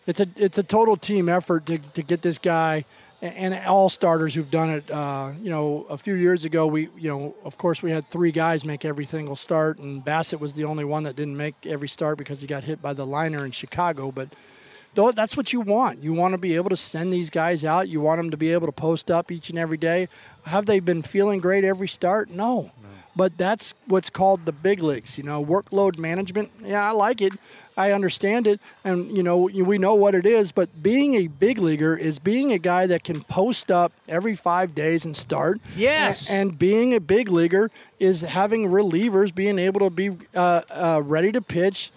it's 0.09 0.21
a 0.21 0.27
it's 0.37 0.57
a 0.57 0.63
total 0.63 0.97
team 0.97 1.29
effort 1.29 1.67
to, 1.67 1.79
to 1.79 2.03
get 2.03 2.23
this 2.23 2.39
guy 2.39 2.85
and 3.21 3.53
all 3.67 3.89
starters 3.89 4.35
who've 4.35 4.51
done 4.51 4.71
it. 4.71 4.91
Uh, 4.91 5.33
you 5.43 5.51
know, 5.51 5.87
a 5.91 5.99
few 5.99 6.15
years 6.15 6.45
ago, 6.45 6.67
we 6.67 6.89
you 6.97 7.11
know, 7.11 7.35
of 7.45 7.59
course, 7.59 7.83
we 7.83 7.91
had 7.91 8.09
three 8.11 8.33
guys 8.33 8.65
make 8.65 8.85
every 8.85 9.05
single 9.05 9.37
start, 9.37 9.79
and 9.79 10.05
Bassitt 10.05 10.41
was 10.41 10.55
the 10.55 10.65
only 10.65 10.85
one 10.85 11.03
that 11.03 11.15
didn't 11.15 11.37
make 11.37 11.55
every 11.67 11.89
start 11.89 12.17
because 12.17 12.41
he 12.41 12.47
got 12.47 12.65
hit 12.65 12.81
by 12.81 12.95
the 12.95 13.05
liner 13.05 13.45
in 13.45 13.51
Chicago. 13.51 14.11
But 14.11 14.31
that's 14.95 15.37
what 15.37 15.53
you 15.53 15.61
want. 15.61 16.03
You 16.03 16.15
want 16.15 16.33
to 16.33 16.39
be 16.39 16.57
able 16.57 16.71
to 16.71 16.77
send 16.77 17.13
these 17.13 17.29
guys 17.29 17.65
out. 17.65 17.89
You 17.89 18.01
want 18.01 18.19
them 18.19 18.31
to 18.31 18.37
be 18.37 18.53
able 18.53 18.67
to 18.67 18.73
post 18.73 19.11
up 19.11 19.31
each 19.31 19.51
and 19.51 19.59
every 19.59 19.77
day. 19.77 20.09
Have 20.47 20.67
they 20.67 20.81
been 20.81 21.03
feeling 21.03 21.41
great 21.41 21.65
every 21.65 21.89
start? 21.89 22.31
No. 22.31 22.63
no. 22.63 22.89
But 23.19 23.37
that's 23.37 23.75
what's 23.87 24.11
called 24.11 24.47
the 24.47 24.53
big 24.53 24.81
leagues. 24.81 25.19
You 25.19 25.25
know, 25.25 25.45
workload 25.45 25.99
management. 25.99 26.53
Yeah, 26.63 26.89
I 26.89 26.93
like 26.93 27.21
it. 27.21 27.33
I 27.77 27.91
understand 27.91 28.47
it, 28.47 28.61
and 28.85 29.11
you 29.17 29.25
know, 29.25 29.37
we 29.39 29.77
know 29.77 29.95
what 29.97 30.15
it 30.15 30.25
is. 30.25 30.53
But 30.53 30.85
being 30.85 31.15
a 31.17 31.27
big 31.27 31.59
leaguer 31.59 31.97
is 31.97 32.21
being 32.21 32.53
a 32.53 32.59
guy 32.59 32.87
that 32.87 33.03
can 33.03 33.25
post 33.25 33.73
up 33.73 33.93
every 34.09 34.37
five 34.37 34.73
days 34.73 35.05
and 35.05 35.17
start. 35.17 35.61
Yes. 35.77 36.31
And, 36.31 36.51
and 36.51 36.59
being 36.61 36.95
a 36.95 37.01
big 37.01 37.29
leaguer 37.29 37.73
is 37.99 38.21
having 38.21 38.69
relievers 38.69 39.35
being 39.35 39.59
able 39.59 39.81
to 39.81 39.91
be 39.91 40.17
uh, 40.37 40.61
uh, 40.71 41.03
ready 41.05 41.33
to 41.33 41.43
pitch 41.43 41.91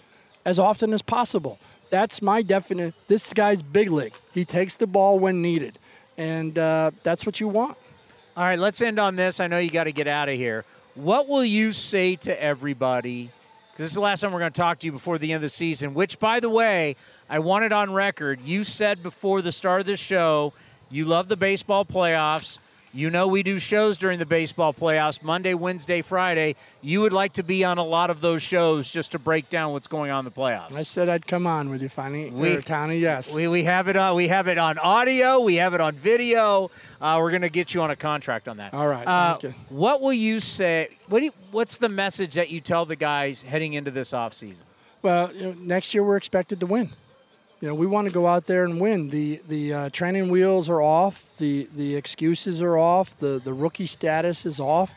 as 0.44 0.58
often 0.58 0.92
as 0.92 1.02
possible. 1.02 1.56
That's 1.90 2.20
my 2.20 2.42
definite. 2.42 2.94
This 3.06 3.32
guy's 3.32 3.62
big 3.62 3.92
league. 3.92 4.14
He 4.32 4.44
takes 4.44 4.74
the 4.74 4.88
ball 4.88 5.20
when 5.20 5.40
needed, 5.40 5.78
and 6.18 6.58
uh, 6.58 6.90
that's 7.04 7.24
what 7.24 7.38
you 7.38 7.46
want. 7.46 7.76
All 8.36 8.42
right, 8.42 8.58
let's 8.58 8.82
end 8.82 8.98
on 8.98 9.14
this. 9.14 9.38
I 9.38 9.46
know 9.46 9.58
you 9.58 9.70
got 9.70 9.84
to 9.84 9.92
get 9.92 10.08
out 10.08 10.28
of 10.28 10.34
here. 10.34 10.64
What 10.94 11.26
will 11.26 11.44
you 11.44 11.72
say 11.72 12.16
to 12.16 12.42
everybody? 12.42 13.30
Because 13.70 13.84
this 13.84 13.88
is 13.88 13.94
the 13.94 14.02
last 14.02 14.20
time 14.20 14.32
we're 14.32 14.40
going 14.40 14.52
to 14.52 14.60
talk 14.60 14.78
to 14.80 14.86
you 14.86 14.92
before 14.92 15.16
the 15.16 15.32
end 15.32 15.36
of 15.36 15.42
the 15.42 15.48
season. 15.48 15.94
Which, 15.94 16.18
by 16.18 16.38
the 16.38 16.50
way, 16.50 16.96
I 17.30 17.38
want 17.38 17.64
it 17.64 17.72
on 17.72 17.94
record. 17.94 18.42
You 18.42 18.62
said 18.62 19.02
before 19.02 19.40
the 19.40 19.52
start 19.52 19.80
of 19.80 19.86
the 19.86 19.96
show 19.96 20.52
you 20.90 21.06
love 21.06 21.28
the 21.28 21.36
baseball 21.38 21.86
playoffs. 21.86 22.58
You 22.94 23.08
know, 23.08 23.26
we 23.26 23.42
do 23.42 23.58
shows 23.58 23.96
during 23.96 24.18
the 24.18 24.26
baseball 24.26 24.74
playoffs 24.74 25.22
Monday, 25.22 25.54
Wednesday, 25.54 26.02
Friday. 26.02 26.56
You 26.82 27.00
would 27.00 27.14
like 27.14 27.32
to 27.34 27.42
be 27.42 27.64
on 27.64 27.78
a 27.78 27.84
lot 27.84 28.10
of 28.10 28.20
those 28.20 28.42
shows 28.42 28.90
just 28.90 29.12
to 29.12 29.18
break 29.18 29.48
down 29.48 29.72
what's 29.72 29.86
going 29.86 30.10
on 30.10 30.20
in 30.20 30.24
the 30.26 30.30
playoffs. 30.30 30.74
I 30.74 30.82
said 30.82 31.08
I'd 31.08 31.26
come 31.26 31.46
on 31.46 31.70
with 31.70 31.80
you, 31.80 31.88
Fanny. 31.88 32.28
We, 32.28 32.58
Towny, 32.58 32.98
yes. 32.98 33.32
We, 33.32 33.48
we 33.48 33.64
have 33.64 33.88
it 33.88 33.96
on. 33.96 34.14
We 34.14 34.28
have 34.28 34.46
it 34.46 34.58
on 34.58 34.76
audio. 34.76 35.40
We 35.40 35.54
have 35.54 35.72
it 35.72 35.80
on 35.80 35.94
video. 35.94 36.70
Uh, 37.00 37.16
we're 37.18 37.30
going 37.30 37.42
to 37.42 37.48
get 37.48 37.72
you 37.72 37.80
on 37.80 37.90
a 37.90 37.96
contract 37.96 38.46
on 38.46 38.58
that. 38.58 38.74
All 38.74 38.88
right, 38.88 39.06
sounds 39.06 39.36
uh, 39.36 39.40
good. 39.40 39.54
What 39.70 40.02
will 40.02 40.12
you 40.12 40.38
say? 40.38 40.88
What 41.08 41.20
do 41.20 41.24
you, 41.26 41.32
what's 41.50 41.78
the 41.78 41.88
message 41.88 42.34
that 42.34 42.50
you 42.50 42.60
tell 42.60 42.84
the 42.84 42.96
guys 42.96 43.42
heading 43.42 43.72
into 43.72 43.90
this 43.90 44.12
offseason? 44.12 44.64
Well, 45.00 45.32
you 45.32 45.42
know, 45.42 45.54
next 45.58 45.94
year 45.94 46.04
we're 46.04 46.18
expected 46.18 46.60
to 46.60 46.66
win. 46.66 46.90
You 47.62 47.68
know, 47.68 47.74
we 47.76 47.86
want 47.86 48.08
to 48.08 48.12
go 48.12 48.26
out 48.26 48.46
there 48.46 48.64
and 48.64 48.80
win. 48.80 49.10
The 49.10 49.40
the 49.46 49.72
uh, 49.72 49.90
training 49.90 50.30
wheels 50.30 50.68
are 50.68 50.82
off. 50.82 51.32
The 51.38 51.68
the 51.76 51.94
excuses 51.94 52.60
are 52.60 52.76
off. 52.76 53.16
The 53.16 53.40
the 53.42 53.54
rookie 53.54 53.86
status 53.86 54.44
is 54.44 54.58
off, 54.58 54.92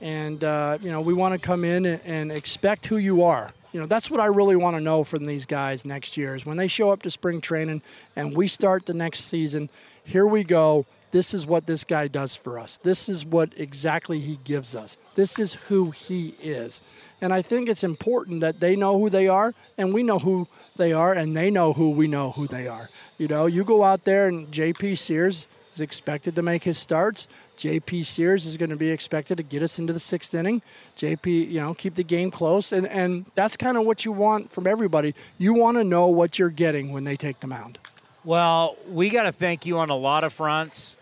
and 0.00 0.42
uh, 0.42 0.78
you 0.82 0.90
know 0.90 1.00
we 1.00 1.14
want 1.14 1.32
to 1.32 1.38
come 1.38 1.64
in 1.64 1.86
and, 1.86 2.02
and 2.04 2.32
expect 2.32 2.86
who 2.86 2.96
you 2.96 3.22
are. 3.22 3.52
You 3.70 3.78
know 3.78 3.86
that's 3.86 4.10
what 4.10 4.18
I 4.18 4.26
really 4.26 4.56
want 4.56 4.76
to 4.76 4.80
know 4.80 5.04
from 5.04 5.26
these 5.26 5.46
guys 5.46 5.84
next 5.84 6.16
year 6.16 6.34
is 6.34 6.44
when 6.44 6.56
they 6.56 6.66
show 6.66 6.90
up 6.90 7.02
to 7.02 7.10
spring 7.10 7.40
training 7.40 7.82
and 8.16 8.36
we 8.36 8.48
start 8.48 8.86
the 8.86 8.94
next 8.94 9.20
season. 9.20 9.70
Here 10.02 10.26
we 10.26 10.42
go. 10.42 10.86
This 11.12 11.34
is 11.34 11.46
what 11.46 11.66
this 11.66 11.84
guy 11.84 12.08
does 12.08 12.34
for 12.34 12.58
us. 12.58 12.78
This 12.78 13.06
is 13.06 13.24
what 13.24 13.52
exactly 13.58 14.18
he 14.18 14.38
gives 14.44 14.74
us. 14.74 14.96
This 15.14 15.38
is 15.38 15.52
who 15.54 15.90
he 15.90 16.34
is. 16.42 16.80
And 17.20 17.34
I 17.34 17.42
think 17.42 17.68
it's 17.68 17.84
important 17.84 18.40
that 18.40 18.60
they 18.60 18.76
know 18.76 18.98
who 18.98 19.10
they 19.10 19.28
are 19.28 19.54
and 19.76 19.92
we 19.92 20.02
know 20.02 20.18
who 20.18 20.48
they 20.76 20.94
are 20.94 21.12
and 21.12 21.36
they 21.36 21.50
know 21.50 21.74
who 21.74 21.90
we 21.90 22.08
know 22.08 22.30
who 22.30 22.46
they 22.46 22.66
are. 22.66 22.88
You 23.18 23.28
know, 23.28 23.44
you 23.44 23.62
go 23.62 23.84
out 23.84 24.04
there 24.04 24.26
and 24.26 24.50
JP 24.50 24.96
Sears 24.96 25.46
is 25.74 25.80
expected 25.82 26.34
to 26.34 26.42
make 26.42 26.64
his 26.64 26.78
starts. 26.78 27.28
JP 27.58 28.06
Sears 28.06 28.46
is 28.46 28.56
going 28.56 28.70
to 28.70 28.76
be 28.76 28.90
expected 28.90 29.36
to 29.36 29.42
get 29.42 29.62
us 29.62 29.78
into 29.78 29.92
the 29.92 30.00
sixth 30.00 30.34
inning. 30.34 30.62
JP, 30.96 31.50
you 31.50 31.60
know, 31.60 31.74
keep 31.74 31.94
the 31.94 32.02
game 32.02 32.30
close. 32.30 32.72
And, 32.72 32.86
and 32.86 33.26
that's 33.34 33.58
kind 33.58 33.76
of 33.76 33.84
what 33.84 34.06
you 34.06 34.12
want 34.12 34.50
from 34.50 34.66
everybody. 34.66 35.14
You 35.36 35.52
want 35.52 35.76
to 35.76 35.84
know 35.84 36.06
what 36.06 36.38
you're 36.38 36.48
getting 36.48 36.90
when 36.90 37.04
they 37.04 37.16
take 37.16 37.40
the 37.40 37.46
mound. 37.46 37.78
Well, 38.24 38.76
we 38.88 39.10
got 39.10 39.24
to 39.24 39.32
thank 39.32 39.66
you 39.66 39.78
on 39.78 39.90
a 39.90 39.96
lot 39.96 40.24
of 40.24 40.32
fronts 40.32 40.96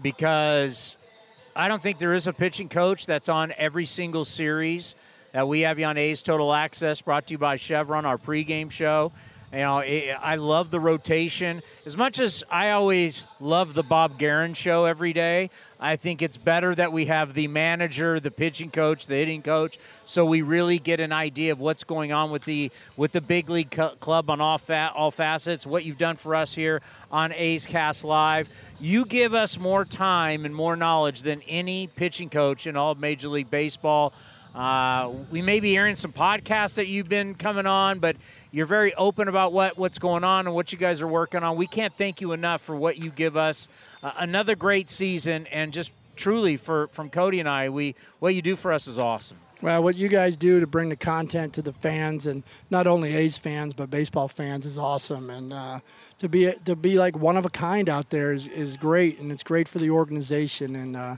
because 0.00 0.98
I 1.56 1.68
don't 1.68 1.82
think 1.82 1.98
there 1.98 2.14
is 2.14 2.26
a 2.26 2.32
pitching 2.32 2.68
coach 2.68 3.06
that's 3.06 3.28
on 3.28 3.52
every 3.56 3.86
single 3.86 4.24
series 4.24 4.94
that 5.32 5.48
we 5.48 5.60
have 5.60 5.78
you 5.78 5.84
on 5.86 5.98
A's 5.98 6.22
Total 6.22 6.52
Access, 6.52 7.00
brought 7.00 7.26
to 7.26 7.34
you 7.34 7.38
by 7.38 7.56
Chevron, 7.56 8.04
our 8.04 8.18
pregame 8.18 8.70
show. 8.70 9.12
You 9.54 9.60
know, 9.60 9.78
I 9.78 10.34
love 10.34 10.72
the 10.72 10.80
rotation. 10.80 11.62
As 11.86 11.96
much 11.96 12.18
as 12.18 12.42
I 12.50 12.70
always 12.70 13.28
love 13.38 13.74
the 13.74 13.84
Bob 13.84 14.18
Geren 14.18 14.56
show 14.56 14.84
every 14.84 15.12
day, 15.12 15.48
I 15.78 15.94
think 15.94 16.22
it's 16.22 16.36
better 16.36 16.74
that 16.74 16.92
we 16.92 17.06
have 17.06 17.34
the 17.34 17.46
manager, 17.46 18.18
the 18.18 18.32
pitching 18.32 18.72
coach, 18.72 19.06
the 19.06 19.14
hitting 19.14 19.42
coach, 19.42 19.78
so 20.04 20.24
we 20.24 20.42
really 20.42 20.80
get 20.80 20.98
an 20.98 21.12
idea 21.12 21.52
of 21.52 21.60
what's 21.60 21.84
going 21.84 22.10
on 22.10 22.32
with 22.32 22.42
the 22.44 22.72
with 22.96 23.12
the 23.12 23.20
big 23.20 23.48
league 23.48 23.70
club 23.70 24.28
on 24.28 24.40
all 24.40 24.58
fa- 24.58 24.90
all 24.92 25.12
facets. 25.12 25.64
What 25.64 25.84
you've 25.84 25.98
done 25.98 26.16
for 26.16 26.34
us 26.34 26.52
here 26.52 26.82
on 27.12 27.32
A's 27.32 27.64
Cast 27.64 28.02
Live, 28.02 28.48
you 28.80 29.04
give 29.04 29.34
us 29.34 29.56
more 29.56 29.84
time 29.84 30.44
and 30.44 30.52
more 30.52 30.74
knowledge 30.74 31.22
than 31.22 31.42
any 31.42 31.86
pitching 31.86 32.28
coach 32.28 32.66
in 32.66 32.74
all 32.74 32.96
Major 32.96 33.28
League 33.28 33.50
Baseball. 33.50 34.12
Uh, 34.54 35.10
we 35.32 35.42
may 35.42 35.58
be 35.58 35.70
hearing 35.70 35.96
some 35.96 36.12
podcasts 36.12 36.76
that 36.76 36.86
you've 36.86 37.08
been 37.08 37.34
coming 37.34 37.66
on, 37.66 37.98
but 37.98 38.16
you're 38.52 38.66
very 38.66 38.94
open 38.94 39.26
about 39.26 39.52
what, 39.52 39.76
what's 39.76 39.98
going 39.98 40.22
on 40.22 40.46
and 40.46 40.54
what 40.54 40.70
you 40.70 40.78
guys 40.78 41.02
are 41.02 41.08
working 41.08 41.42
on. 41.42 41.56
We 41.56 41.66
can't 41.66 41.92
thank 41.96 42.20
you 42.20 42.32
enough 42.32 42.62
for 42.62 42.76
what 42.76 42.96
you 42.96 43.10
give 43.10 43.36
us. 43.36 43.68
Uh, 44.02 44.12
another 44.16 44.54
great 44.54 44.90
season, 44.90 45.48
and 45.48 45.72
just 45.72 45.90
truly 46.14 46.56
for 46.56 46.86
from 46.88 47.10
Cody 47.10 47.40
and 47.40 47.48
I, 47.48 47.68
we 47.68 47.96
what 48.20 48.34
you 48.36 48.42
do 48.42 48.54
for 48.54 48.72
us 48.72 48.86
is 48.86 48.98
awesome. 48.98 49.38
Well, 49.60 49.82
what 49.82 49.96
you 49.96 50.08
guys 50.08 50.36
do 50.36 50.60
to 50.60 50.66
bring 50.66 50.90
the 50.90 50.96
content 50.96 51.54
to 51.54 51.62
the 51.62 51.72
fans, 51.72 52.26
and 52.26 52.42
not 52.70 52.86
only 52.86 53.14
A's 53.14 53.38
fans 53.38 53.74
but 53.74 53.90
baseball 53.90 54.28
fans, 54.28 54.66
is 54.66 54.78
awesome. 54.78 55.30
And 55.30 55.52
uh, 55.52 55.80
to 56.20 56.28
be 56.28 56.52
to 56.64 56.76
be 56.76 56.96
like 56.96 57.16
one 57.16 57.36
of 57.36 57.44
a 57.44 57.50
kind 57.50 57.88
out 57.88 58.10
there 58.10 58.32
is, 58.32 58.46
is 58.46 58.76
great, 58.76 59.18
and 59.18 59.32
it's 59.32 59.42
great 59.42 59.66
for 59.66 59.78
the 59.78 59.90
organization. 59.90 60.76
And 60.76 60.96
uh, 60.96 61.16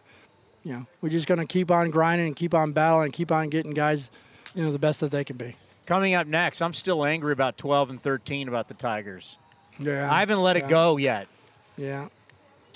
you 0.67 0.73
know, 0.73 0.87
we're 1.01 1.11
just 1.11 1.29
going 1.29 1.39
to 1.39 1.47
keep 1.47 1.71
on 1.71 1.91
grinding 1.91 2.27
and 2.27 2.35
keep 2.35 2.53
on 2.53 2.73
battling 2.73 3.05
and 3.05 3.13
keep 3.13 3.31
on 3.31 3.49
getting 3.51 3.73
guys, 3.73 4.11
you 4.53 4.65
know, 4.65 4.73
the 4.73 4.81
best 4.81 4.99
that 4.99 5.13
they 5.13 5.23
can 5.23 5.37
be. 5.37 5.55
Coming 5.87 6.15
up 6.15 6.27
next, 6.27 6.61
I'm 6.61 6.73
still 6.73 7.05
angry 7.05 7.33
about 7.33 7.57
12 7.57 7.91
and 7.91 8.03
13 8.03 8.49
about 8.49 8.67
the 8.67 8.75
Tigers. 8.75 9.39
Yeah. 9.79 10.13
I 10.13 10.19
haven't 10.19 10.41
let 10.41 10.57
yeah. 10.57 10.65
it 10.65 10.69
go 10.69 10.97
yet. 10.97 11.29
Yeah. 11.77 12.09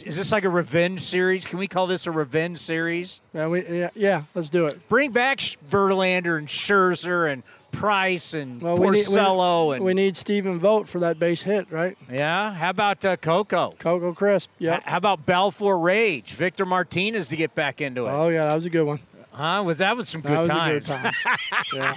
Is 0.05 0.17
this 0.17 0.31
like 0.31 0.45
a 0.45 0.49
revenge 0.49 1.01
series? 1.01 1.49
Can 1.49 1.59
we 1.59 1.67
call 1.67 1.89
this 1.89 2.07
a 2.07 2.13
revenge 2.13 2.59
series? 2.59 3.21
Yeah, 3.35 3.49
we, 3.49 3.67
yeah, 3.69 3.91
yeah 3.97 4.23
let's 4.37 4.51
do 4.51 4.67
it. 4.67 4.89
Bring 4.89 5.11
back 5.11 5.39
Verlander 5.69 6.39
and 6.39 6.47
Scherzer 6.47 7.31
and 7.31 7.43
Price 7.73 8.35
and 8.35 8.61
well, 8.61 8.77
Porcello. 8.77 8.83
We 8.83 8.91
need, 8.91 9.69
we, 9.69 9.77
and 9.77 9.85
we 9.85 9.95
need 9.95 10.17
Stephen 10.17 10.61
Vogt 10.61 10.89
for 10.89 10.99
that 11.01 11.19
base 11.19 11.43
hit, 11.43 11.71
right? 11.71 11.97
Yeah. 12.11 12.53
How 12.53 12.71
about 12.71 13.05
uh, 13.05 13.17
Coco? 13.17 13.75
Coco 13.79 14.13
Crisp. 14.13 14.51
Yeah. 14.59 14.81
How 14.85 14.97
about 14.97 15.27
Balfour 15.27 15.79
Rage? 15.79 16.33
Victor 16.33 16.67
Martinez 16.67 17.29
to 17.29 17.37
get 17.37 17.55
back 17.55 17.81
into 17.81 18.07
it. 18.07 18.11
Oh 18.11 18.29
yeah, 18.29 18.47
that 18.47 18.55
was 18.55 18.67
a 18.67 18.71
good 18.71 18.85
one. 18.85 19.01
Huh? 19.33 19.63
Was 19.65 19.79
that 19.79 19.97
was 19.97 20.09
some 20.09 20.21
good 20.21 20.45
that 20.45 20.47
times? 20.47 20.89
Good 20.89 20.97
times. 20.97 21.17
yeah. 21.75 21.95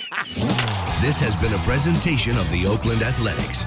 This 1.02 1.20
has 1.20 1.36
been 1.36 1.54
a 1.54 1.58
presentation 1.60 2.38
of 2.38 2.50
the 2.52 2.66
Oakland 2.66 3.02
Athletics. 3.02 3.66